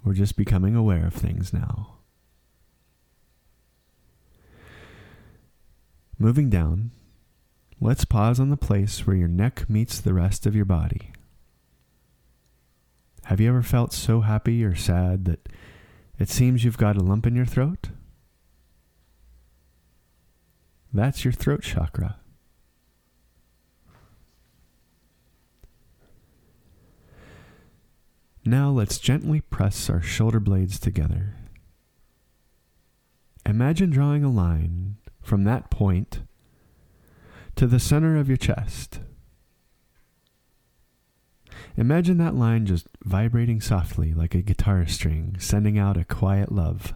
We're 0.03 0.13
just 0.13 0.35
becoming 0.35 0.75
aware 0.75 1.05
of 1.05 1.13
things 1.13 1.53
now. 1.53 1.97
Moving 6.17 6.49
down, 6.49 6.91
let's 7.81 8.05
pause 8.05 8.39
on 8.39 8.49
the 8.49 8.57
place 8.57 9.05
where 9.05 9.15
your 9.15 9.27
neck 9.27 9.69
meets 9.69 9.99
the 9.99 10.13
rest 10.13 10.45
of 10.45 10.55
your 10.55 10.65
body. 10.65 11.11
Have 13.25 13.39
you 13.39 13.49
ever 13.49 13.63
felt 13.63 13.93
so 13.93 14.21
happy 14.21 14.63
or 14.63 14.75
sad 14.75 15.25
that 15.25 15.49
it 16.17 16.29
seems 16.29 16.63
you've 16.63 16.77
got 16.77 16.97
a 16.97 17.03
lump 17.03 17.25
in 17.25 17.35
your 17.35 17.45
throat? 17.45 17.89
That's 20.93 21.25
your 21.25 21.33
throat 21.33 21.63
chakra. 21.63 22.17
Now 28.45 28.69
let's 28.71 28.97
gently 28.97 29.39
press 29.39 29.89
our 29.89 30.01
shoulder 30.01 30.39
blades 30.39 30.77
together. 30.77 31.35
Imagine 33.45 33.89
drawing 33.89 34.23
a 34.23 34.29
line 34.29 34.97
from 35.21 35.45
that 35.45 35.69
point 35.69 36.21
to 37.55 37.67
the 37.67 37.79
center 37.79 38.17
of 38.17 38.27
your 38.27 38.37
chest. 38.37 38.99
Imagine 41.77 42.17
that 42.17 42.35
line 42.35 42.65
just 42.65 42.87
vibrating 43.03 43.61
softly 43.61 44.13
like 44.13 44.35
a 44.35 44.41
guitar 44.41 44.85
string, 44.87 45.35
sending 45.39 45.77
out 45.77 45.97
a 45.97 46.03
quiet 46.03 46.51
love. 46.51 46.93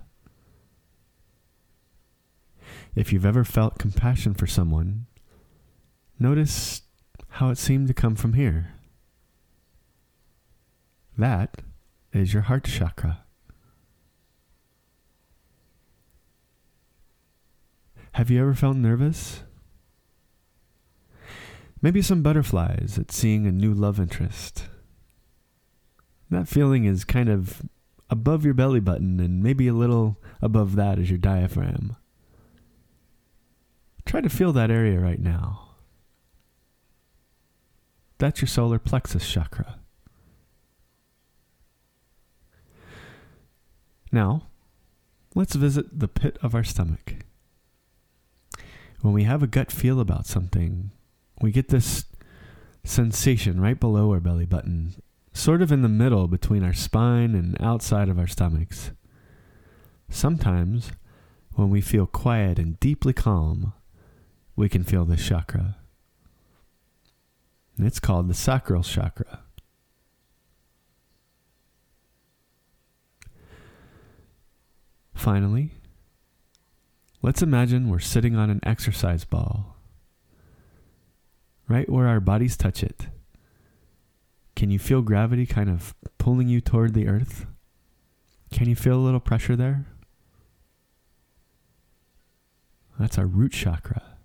If 2.95 3.13
you've 3.13 3.25
ever 3.25 3.43
felt 3.43 3.79
compassion 3.79 4.33
for 4.33 4.47
someone, 4.47 5.05
notice 6.19 6.81
how 7.29 7.49
it 7.49 7.57
seemed 7.57 7.88
to 7.88 7.93
come 7.93 8.15
from 8.15 8.33
here. 8.33 8.77
That 11.17 11.62
is 12.13 12.34
your 12.34 12.43
heart 12.43 12.65
chakra. 12.65 13.23
Have 18.13 18.30
you 18.30 18.41
ever 18.41 18.53
felt 18.53 18.77
nervous? 18.77 19.43
Maybe 21.82 22.01
some 22.01 22.23
butterflies 22.23 22.97
at 22.99 23.12
seeing 23.12 23.45
a 23.45 23.51
new 23.51 23.73
love 23.73 23.99
interest. 23.99 24.65
That 26.30 26.47
feeling 26.47 26.86
is 26.86 27.03
kind 27.03 27.30
of 27.30 27.62
above 28.10 28.43
your 28.43 28.53
belly 28.53 28.80
button 28.80 29.19
and 29.19 29.43
maybe 29.43 29.67
a 29.67 29.73
little 29.73 30.19
above 30.41 30.75
that 30.75 30.99
is 30.99 31.10
your 31.10 31.19
diaphragm. 31.19 31.95
Try 34.06 34.21
to 34.21 34.30
feel 34.30 34.53
that 34.53 34.71
area 34.71 34.99
right 34.99 35.19
now. 35.19 35.75
That's 38.17 38.41
your 38.41 38.47
solar 38.47 38.80
plexus 38.80 39.27
chakra. 39.30 39.80
Now, 44.12 44.48
let's 45.36 45.56
visit 45.56 46.00
the 46.00 46.08
pit 46.08 46.38
of 46.41 46.56
our 46.56 46.63
stomach. 46.63 47.15
When 49.02 49.13
we 49.13 49.24
have 49.24 49.43
a 49.43 49.48
gut 49.48 49.72
feel 49.72 50.00
about 50.00 50.26
something, 50.26 50.91
we 51.41 51.52
get 51.52 51.70
this 51.70 52.06
sensation 52.84 53.62
right 53.62 53.80
below 53.80 54.12
our 54.12 54.20
belly 54.20 54.46
button, 54.46 54.96
sort 55.34 55.62
of 55.62 55.72
in 55.72 55.82
the 55.82 55.89
middle 55.89 56.28
between 56.28 56.63
our 56.63 56.74
spine 56.74 57.36
and 57.36 57.62
outside 57.62 58.10
of 58.10 58.17
our 58.17 58.28
stomachs. 58.28 58.91
Sometimes, 60.10 60.91
when 61.54 61.70
we 61.70 61.82
feel 61.82 62.08
quiet 62.08 62.58
and 62.58 62.80
deeply 62.80 63.13
calm, 63.13 63.74
we 64.56 64.70
can 64.70 64.84
feel 64.84 65.06
this 65.06 65.26
chakra. 65.26 65.76
It's 67.78 68.00
called 68.00 68.28
the 68.28 68.34
sacral 68.34 68.84
chakra. 68.84 69.41
Finally, 75.17 75.71
let's 77.23 77.41
imagine 77.41 77.89
we're 77.89 77.97
sitting 77.97 78.36
on 78.36 78.51
an 78.51 78.60
exercise 78.62 79.25
ball, 79.25 79.75
right 81.67 81.89
where 81.89 82.08
our 82.08 82.19
bodies 82.19 82.56
touch 82.56 82.84
it. 82.84 83.08
Can 84.56 84.69
you 84.69 84.77
feel 84.77 85.01
gravity 85.01 85.47
kind 85.47 85.71
of 85.71 85.95
pulling 86.19 86.47
you 86.47 86.62
toward 86.62 86.93
the 86.93 87.08
earth? 87.08 87.47
Can 88.53 88.69
you 88.69 88.75
feel 88.75 88.93
a 88.95 89.01
little 89.01 89.19
pressure 89.19 89.56
there? 89.56 89.88
That's 92.99 93.17
our 93.17 93.25
root 93.25 93.53
chakra. 93.53 94.16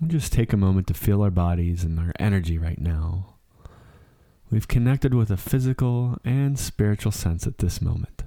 We'll 0.00 0.10
just 0.10 0.32
take 0.32 0.52
a 0.52 0.56
moment 0.56 0.86
to 0.88 0.94
feel 0.94 1.22
our 1.22 1.30
bodies 1.30 1.82
and 1.82 1.98
our 1.98 2.12
energy 2.20 2.56
right 2.56 2.80
now. 2.80 3.34
We've 4.50 4.68
connected 4.68 5.12
with 5.12 5.30
a 5.30 5.36
physical 5.36 6.18
and 6.24 6.58
spiritual 6.58 7.12
sense 7.12 7.46
at 7.46 7.58
this 7.58 7.82
moment. 7.82 8.22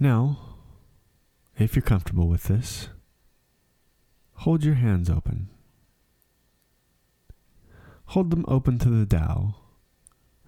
Now, 0.00 0.56
if 1.56 1.76
you're 1.76 1.82
comfortable 1.82 2.26
with 2.26 2.44
this, 2.44 2.88
hold 4.34 4.64
your 4.64 4.74
hands 4.74 5.08
open. 5.08 5.48
Hold 8.06 8.30
them 8.30 8.44
open 8.48 8.80
to 8.80 8.88
the 8.88 9.06
Tao 9.06 9.61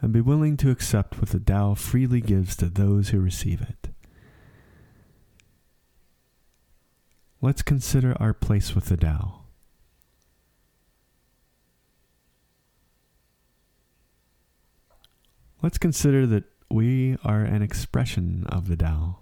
and 0.05 0.13
be 0.13 0.21
willing 0.21 0.55
to 0.59 0.71
accept 0.71 1.19
what 1.19 1.31
the 1.31 1.41
Tao 1.41 1.73
freely 1.73 2.21
gives 2.21 2.55
to 2.57 2.67
those 2.67 3.09
who 3.09 3.19
receive 3.19 3.63
it. 3.63 3.89
Let's 7.41 7.63
consider 7.63 8.15
our 8.21 8.35
place 8.35 8.75
with 8.75 8.85
the 8.87 8.99
Tao. 8.99 9.45
Let's 15.63 15.79
consider 15.79 16.27
that 16.27 16.45
we 16.71 17.17
are 17.25 17.41
an 17.41 17.63
expression 17.63 18.45
of 18.51 18.69
the 18.69 18.77
Tao. 18.77 19.21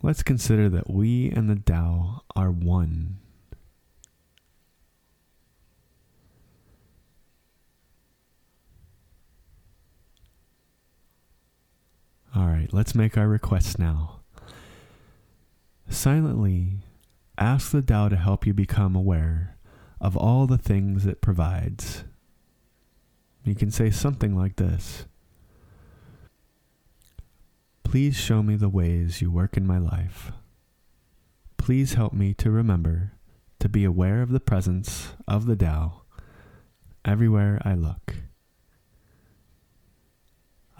Let's 0.00 0.22
consider 0.22 0.68
that 0.68 0.88
we 0.88 1.28
and 1.30 1.50
the 1.50 1.56
Tao 1.56 2.22
are 2.36 2.52
one. 2.52 3.18
All 12.34 12.46
let's 12.72 12.94
make 12.94 13.18
our 13.18 13.28
requests 13.28 13.78
now. 13.78 14.20
Silently 15.88 16.78
ask 17.36 17.70
the 17.70 17.82
Tao 17.82 18.08
to 18.08 18.16
help 18.16 18.46
you 18.46 18.54
become 18.54 18.96
aware 18.96 19.56
of 20.00 20.16
all 20.16 20.46
the 20.46 20.58
things 20.58 21.06
it 21.06 21.20
provides. 21.20 22.04
You 23.44 23.54
can 23.54 23.70
say 23.70 23.90
something 23.90 24.36
like 24.36 24.56
this 24.56 25.06
Please 27.84 28.16
show 28.16 28.42
me 28.42 28.56
the 28.56 28.70
ways 28.70 29.20
you 29.20 29.30
work 29.30 29.56
in 29.56 29.66
my 29.66 29.78
life. 29.78 30.32
Please 31.58 31.94
help 31.94 32.14
me 32.14 32.32
to 32.34 32.50
remember 32.50 33.12
to 33.60 33.68
be 33.68 33.84
aware 33.84 34.22
of 34.22 34.30
the 34.30 34.40
presence 34.40 35.12
of 35.28 35.46
the 35.46 35.56
Tao 35.56 36.02
everywhere 37.04 37.60
I 37.64 37.74
look. 37.74 38.16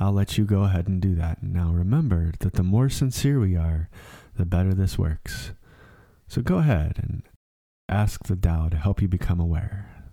I'll 0.03 0.13
let 0.13 0.37
you 0.37 0.45
go 0.45 0.63
ahead 0.65 0.89
and 0.89 1.01
do 1.01 1.15
that. 1.15 1.45
Now 1.45 1.71
remember 1.71 2.33
that 2.41 2.55
the 2.55 2.65
more 2.65 2.89
sincere 2.89 3.39
we 3.39 3.55
are, 3.55 3.89
the 4.37 4.45
better 4.45 4.75
this 4.75 4.99
works. 4.99 5.53
So 6.27 6.43
go 6.43 6.59
ahead 6.59 6.99
and 7.01 7.23
ask 7.89 8.25
the 8.25 8.35
Tao 8.35 8.69
to 8.69 8.77
help 8.77 9.01
you 9.01 9.07
become 9.07 9.39
aware. 9.39 10.11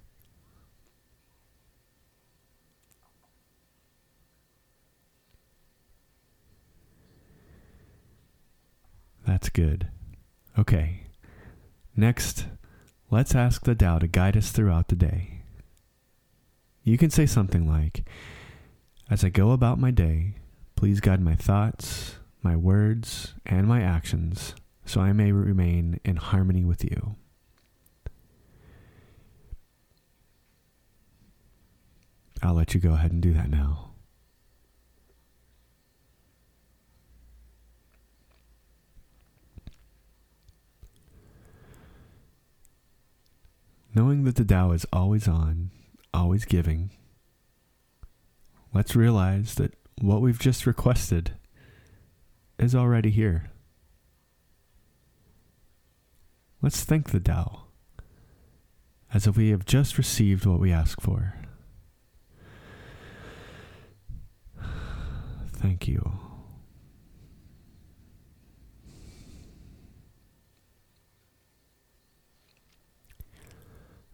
That's 9.26 9.50
good. 9.50 9.88
Okay. 10.56 11.08
Next, 11.96 12.46
let's 13.10 13.34
ask 13.34 13.64
the 13.64 13.74
Tao 13.74 13.98
to 13.98 14.08
guide 14.08 14.38
us 14.38 14.52
throughout 14.52 14.90
the 14.90 14.96
day. 14.96 15.42
You 16.84 17.00
can 17.00 17.10
say 17.10 17.26
something 17.26 17.68
like, 17.68 18.04
As 19.10 19.24
I 19.24 19.30
go 19.30 19.52
about 19.52 19.80
my 19.80 19.90
day, 19.90 20.36
please 20.76 21.00
guide 21.00 21.20
my 21.20 21.34
thoughts, 21.34 22.18
my 22.44 22.56
words, 22.56 23.34
and 23.46 23.68
my 23.68 23.82
actions 23.82 24.54
so 24.86 25.02
I 25.02 25.14
may 25.14 25.32
remain 25.32 26.00
in 26.04 26.16
harmony 26.16 26.64
with 26.64 26.84
you. 26.84 27.16
I'll 32.42 32.56
let 32.56 32.74
you 32.74 32.80
go 32.80 32.94
ahead 32.94 33.12
and 33.12 33.22
do 33.22 33.34
that 33.34 33.52
now. 33.52 33.92
Knowing 43.94 44.24
that 44.24 44.36
the 44.36 44.46
Tao 44.46 44.72
is 44.72 44.88
always 44.94 45.28
on, 45.28 45.70
always 46.14 46.46
giving, 46.46 46.90
let's 48.74 48.96
realize 48.96 49.56
that 49.56 49.76
what 50.02 50.22
we've 50.22 50.40
just 50.40 50.66
requested 50.66 51.34
is 52.58 52.76
already 52.76 53.10
here. 53.10 53.52
Let's 56.62 56.84
thank 56.84 57.12
the 57.12 57.20
Tao 57.20 57.64
as 59.14 59.26
if 59.26 59.38
we 59.38 59.50
have 59.50 59.66
just 59.66 59.98
received 59.98 60.46
what 60.46 60.60
we 60.60 60.72
ask 60.72 61.02
for. 61.02 61.36
Thank 65.54 65.88
you. 65.88 66.29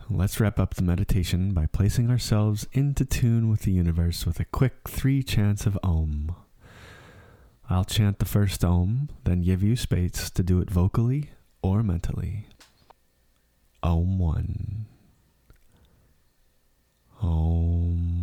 Let's 0.10 0.40
wrap 0.40 0.60
up 0.60 0.76
the 0.76 0.84
meditation 0.84 1.54
by 1.54 1.66
placing 1.66 2.10
ourselves 2.10 2.68
into 2.74 3.06
tune 3.06 3.50
with 3.50 3.62
the 3.62 3.72
universe 3.72 4.26
with 4.26 4.40
a 4.40 4.46
quick 4.46 4.88
three 4.88 5.24
chants 5.24 5.66
of 5.66 5.78
Om. 5.84 6.36
I'll 7.70 7.86
chant 7.86 8.20
the 8.20 8.26
first 8.26 8.64
Om, 8.64 9.10
then 9.24 9.42
give 9.42 9.64
you 9.64 9.76
space 9.76 10.30
to 10.30 10.44
do 10.44 10.60
it 10.62 10.70
vocally 10.70 11.32
or 11.62 11.82
mentally. 11.82 12.48
Om 13.82 14.20
1. 14.20 14.86
Om. 17.22 18.16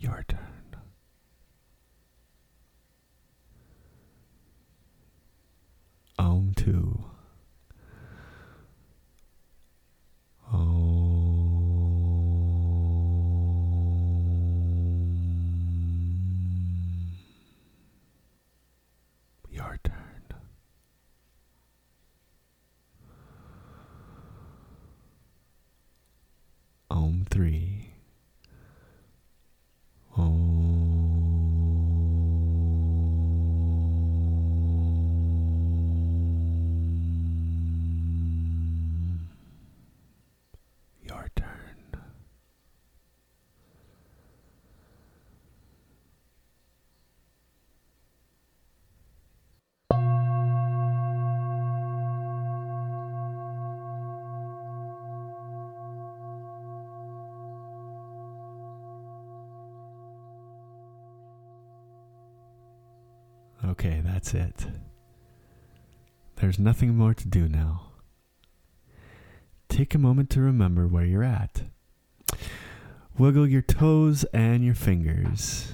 Your 0.00 0.24
turn. 0.28 0.38
Om 6.18 6.52
2. 6.56 7.04
Om. 10.52 10.68
Your 19.50 19.78
turn. 19.84 19.94
Om 27.38 27.67
Okay, 63.68 64.00
that's 64.02 64.32
it. 64.32 64.66
There's 66.36 66.58
nothing 66.58 66.94
more 66.94 67.12
to 67.12 67.28
do 67.28 67.48
now. 67.48 67.92
Take 69.68 69.94
a 69.94 69.98
moment 69.98 70.30
to 70.30 70.40
remember 70.40 70.86
where 70.86 71.04
you're 71.04 71.22
at. 71.22 71.64
Wiggle 73.18 73.46
your 73.46 73.62
toes 73.62 74.24
and 74.32 74.64
your 74.64 74.74
fingers. 74.74 75.72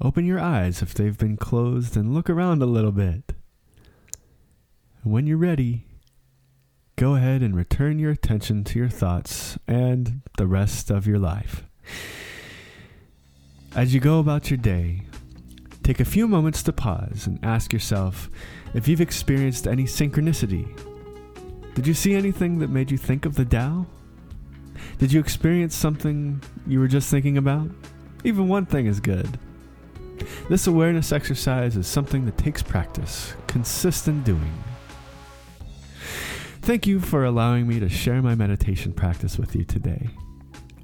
Open 0.00 0.24
your 0.24 0.38
eyes 0.38 0.80
if 0.80 0.94
they've 0.94 1.18
been 1.18 1.36
closed 1.36 1.96
and 1.96 2.14
look 2.14 2.30
around 2.30 2.62
a 2.62 2.66
little 2.66 2.92
bit. 2.92 3.34
When 5.02 5.26
you're 5.26 5.38
ready, 5.38 5.86
go 6.94 7.16
ahead 7.16 7.42
and 7.42 7.56
return 7.56 7.98
your 7.98 8.12
attention 8.12 8.62
to 8.64 8.78
your 8.78 8.88
thoughts 8.88 9.58
and 9.66 10.20
the 10.38 10.46
rest 10.46 10.90
of 10.90 11.06
your 11.06 11.18
life. 11.18 11.64
As 13.74 13.92
you 13.92 14.00
go 14.00 14.20
about 14.20 14.50
your 14.50 14.58
day, 14.58 15.02
Take 15.86 16.00
a 16.00 16.04
few 16.04 16.26
moments 16.26 16.64
to 16.64 16.72
pause 16.72 17.28
and 17.28 17.38
ask 17.44 17.72
yourself 17.72 18.28
if 18.74 18.88
you've 18.88 19.00
experienced 19.00 19.68
any 19.68 19.84
synchronicity. 19.84 20.66
Did 21.76 21.86
you 21.86 21.94
see 21.94 22.16
anything 22.16 22.58
that 22.58 22.70
made 22.70 22.90
you 22.90 22.98
think 22.98 23.24
of 23.24 23.36
the 23.36 23.44
Tao? 23.44 23.86
Did 24.98 25.12
you 25.12 25.20
experience 25.20 25.76
something 25.76 26.42
you 26.66 26.80
were 26.80 26.88
just 26.88 27.08
thinking 27.08 27.38
about? 27.38 27.70
Even 28.24 28.48
one 28.48 28.66
thing 28.66 28.86
is 28.86 28.98
good. 28.98 29.38
This 30.48 30.66
awareness 30.66 31.12
exercise 31.12 31.76
is 31.76 31.86
something 31.86 32.24
that 32.24 32.36
takes 32.36 32.64
practice, 32.64 33.34
consistent 33.46 34.24
doing. 34.24 34.64
Thank 36.62 36.88
you 36.88 36.98
for 36.98 37.24
allowing 37.24 37.68
me 37.68 37.78
to 37.78 37.88
share 37.88 38.20
my 38.22 38.34
meditation 38.34 38.92
practice 38.92 39.38
with 39.38 39.54
you 39.54 39.62
today. 39.62 40.08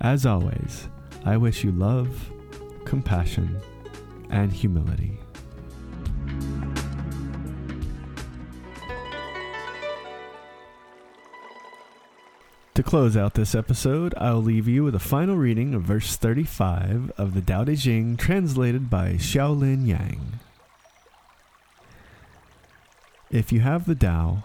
As 0.01 0.27
always, 0.27 0.87
I 1.25 1.39
wish 1.39 1.65
you 1.65 1.73
love, 1.73 2.31
compassion, 2.85 3.61
and 4.33 4.53
humility. 4.53 5.21
To 12.75 12.83
close 12.83 13.19
out 13.19 13.35
this 13.35 13.55
episode, 13.55 14.15
I'll 14.17 14.43
leave 14.43 14.67
you 14.67 14.83
with 14.83 14.95
a 14.95 14.99
final 14.99 15.37
reading 15.37 15.75
of 15.75 15.83
verse 15.83 16.17
35 16.17 17.13
of 17.19 17.35
the 17.35 17.43
Tao 17.43 17.65
Te 17.65 17.77
Ching 17.77 18.17
translated 18.17 18.89
by 18.89 19.13
Xiaolin 19.13 19.87
Yang. 19.87 20.41
If 23.31 23.53
you 23.53 23.61
have 23.61 23.85
the 23.85 23.95
Tao, 23.95 24.45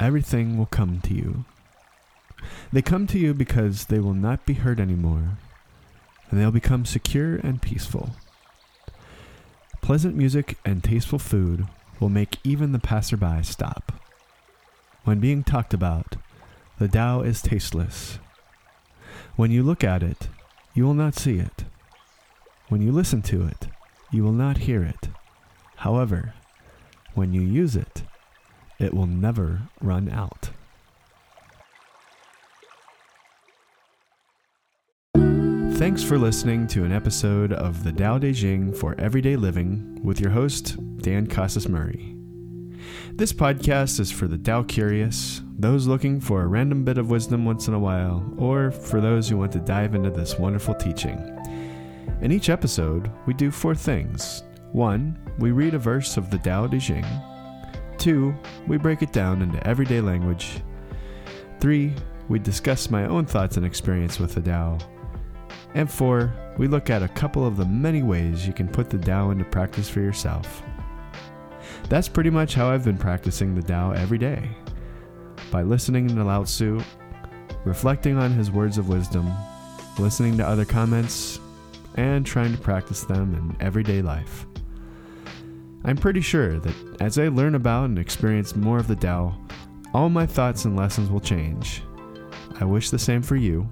everything 0.00 0.58
will 0.58 0.66
come 0.66 1.00
to 1.02 1.14
you. 1.14 1.44
They 2.72 2.82
come 2.82 3.06
to 3.06 3.18
you 3.18 3.32
because 3.32 3.86
they 3.86 4.00
will 4.00 4.14
not 4.14 4.44
be 4.44 4.54
hurt 4.54 4.80
anymore, 4.80 5.38
and 6.30 6.40
they'll 6.40 6.50
become 6.50 6.84
secure 6.84 7.36
and 7.36 7.62
peaceful. 7.62 8.10
Pleasant 9.86 10.16
music 10.16 10.58
and 10.64 10.82
tasteful 10.82 11.20
food 11.20 11.68
will 12.00 12.08
make 12.08 12.38
even 12.42 12.72
the 12.72 12.80
passerby 12.80 13.44
stop. 13.44 13.92
When 15.04 15.20
being 15.20 15.44
talked 15.44 15.72
about, 15.72 16.16
the 16.80 16.88
Tao 16.88 17.20
is 17.20 17.40
tasteless. 17.40 18.18
When 19.36 19.52
you 19.52 19.62
look 19.62 19.84
at 19.84 20.02
it, 20.02 20.26
you 20.74 20.84
will 20.84 20.92
not 20.92 21.14
see 21.14 21.38
it. 21.38 21.66
When 22.68 22.82
you 22.82 22.90
listen 22.90 23.22
to 23.30 23.46
it, 23.46 23.68
you 24.10 24.24
will 24.24 24.32
not 24.32 24.58
hear 24.66 24.82
it. 24.82 25.08
However, 25.76 26.34
when 27.14 27.32
you 27.32 27.42
use 27.42 27.76
it, 27.76 28.02
it 28.80 28.92
will 28.92 29.06
never 29.06 29.68
run 29.80 30.10
out. 30.10 30.50
Thanks 35.76 36.02
for 36.02 36.16
listening 36.16 36.66
to 36.68 36.84
an 36.84 36.90
episode 36.90 37.52
of 37.52 37.84
the 37.84 37.92
Tao 37.92 38.16
Te 38.18 38.32
Ching 38.32 38.72
for 38.72 38.98
Everyday 38.98 39.36
Living 39.36 40.00
with 40.02 40.18
your 40.18 40.30
host, 40.30 40.74
Dan 41.02 41.26
Casas 41.26 41.68
Murray. 41.68 42.16
This 43.12 43.34
podcast 43.34 44.00
is 44.00 44.10
for 44.10 44.26
the 44.26 44.38
Tao 44.38 44.62
curious, 44.62 45.42
those 45.58 45.86
looking 45.86 46.18
for 46.18 46.40
a 46.40 46.46
random 46.46 46.82
bit 46.82 46.96
of 46.96 47.10
wisdom 47.10 47.44
once 47.44 47.68
in 47.68 47.74
a 47.74 47.78
while, 47.78 48.24
or 48.38 48.70
for 48.70 49.02
those 49.02 49.28
who 49.28 49.36
want 49.36 49.52
to 49.52 49.58
dive 49.58 49.94
into 49.94 50.08
this 50.08 50.38
wonderful 50.38 50.74
teaching. 50.74 51.18
In 52.22 52.32
each 52.32 52.48
episode, 52.48 53.10
we 53.26 53.34
do 53.34 53.50
four 53.50 53.74
things. 53.74 54.44
One, 54.72 55.18
we 55.38 55.50
read 55.50 55.74
a 55.74 55.78
verse 55.78 56.16
of 56.16 56.30
the 56.30 56.38
Tao 56.38 56.68
Te 56.68 56.80
Ching. 56.80 57.04
Two, 57.98 58.34
we 58.66 58.78
break 58.78 59.02
it 59.02 59.12
down 59.12 59.42
into 59.42 59.64
everyday 59.66 60.00
language. 60.00 60.62
Three, 61.60 61.92
we 62.30 62.38
discuss 62.38 62.88
my 62.88 63.04
own 63.04 63.26
thoughts 63.26 63.58
and 63.58 63.66
experience 63.66 64.18
with 64.18 64.34
the 64.34 64.40
Tao. 64.40 64.78
And 65.76 65.90
four, 65.90 66.32
we 66.56 66.68
look 66.68 66.88
at 66.88 67.02
a 67.02 67.08
couple 67.08 67.46
of 67.46 67.58
the 67.58 67.66
many 67.66 68.02
ways 68.02 68.46
you 68.46 68.54
can 68.54 68.66
put 68.66 68.88
the 68.88 68.96
Tao 68.96 69.28
into 69.28 69.44
practice 69.44 69.90
for 69.90 70.00
yourself. 70.00 70.62
That's 71.90 72.08
pretty 72.08 72.30
much 72.30 72.54
how 72.54 72.70
I've 72.70 72.82
been 72.82 72.96
practicing 72.96 73.54
the 73.54 73.60
Tao 73.60 73.90
every 73.90 74.16
day. 74.16 74.48
By 75.50 75.64
listening 75.64 76.08
to 76.08 76.24
Lao 76.24 76.44
Tzu, 76.44 76.80
reflecting 77.66 78.16
on 78.16 78.32
his 78.32 78.50
words 78.50 78.78
of 78.78 78.88
wisdom, 78.88 79.30
listening 79.98 80.38
to 80.38 80.48
other 80.48 80.64
comments, 80.64 81.40
and 81.96 82.24
trying 82.24 82.52
to 82.52 82.62
practice 82.62 83.04
them 83.04 83.34
in 83.34 83.54
everyday 83.60 84.00
life. 84.00 84.46
I'm 85.84 85.98
pretty 85.98 86.22
sure 86.22 86.58
that 86.58 87.02
as 87.02 87.18
I 87.18 87.28
learn 87.28 87.54
about 87.54 87.84
and 87.84 87.98
experience 87.98 88.56
more 88.56 88.78
of 88.78 88.88
the 88.88 88.96
Tao, 88.96 89.38
all 89.92 90.08
my 90.08 90.24
thoughts 90.24 90.64
and 90.64 90.74
lessons 90.74 91.10
will 91.10 91.20
change. 91.20 91.82
I 92.58 92.64
wish 92.64 92.88
the 92.88 92.98
same 92.98 93.20
for 93.20 93.36
you 93.36 93.68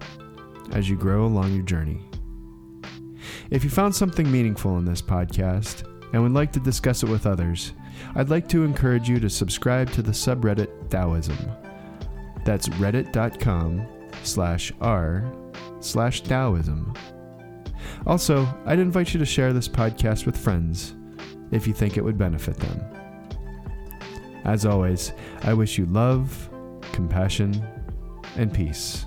as 0.73 0.89
you 0.89 0.97
grow 0.97 1.25
along 1.25 1.55
your 1.55 1.65
journey. 1.65 2.01
If 3.51 3.65
you 3.65 3.71
found 3.71 3.95
something 3.95 4.31
meaningful 4.31 4.79
in 4.79 4.85
this 4.85 5.03
podcast 5.03 5.85
and 6.13 6.23
would 6.23 6.33
like 6.33 6.53
to 6.53 6.61
discuss 6.61 7.03
it 7.03 7.09
with 7.09 7.27
others, 7.27 7.73
I'd 8.15 8.31
like 8.31 8.49
to 8.49 8.65
encourage 8.65 9.09
you 9.09 9.21
to 9.21 9.31
subscribe 9.31 9.91
to 9.93 10.03
the 10.03 10.13
subreddit 10.13 10.91
Taoism. 10.91 11.39
That's 12.45 12.69
reddit.com 12.71 13.87
slash 14.23 14.73
r 14.81 15.25
slash 15.81 16.23
Taoism. 16.23 16.95
Also, 18.07 18.47
I'd 18.67 18.79
invite 18.79 19.15
you 19.15 19.19
to 19.21 19.27
share 19.27 19.53
this 19.53 19.69
podcast 19.69 20.27
with 20.27 20.37
friends 20.37 20.95
if 21.51 21.67
you 21.67 21.73
think 21.73 21.97
it 21.97 22.05
would 22.05 22.19
benefit 22.19 22.57
them. 22.57 22.83
As 24.45 24.67
always, 24.67 25.13
I 25.43 25.55
wish 25.55 25.79
you 25.79 25.87
love, 25.87 26.51
compassion, 26.93 27.67
and 28.37 28.53
peace. 28.53 29.07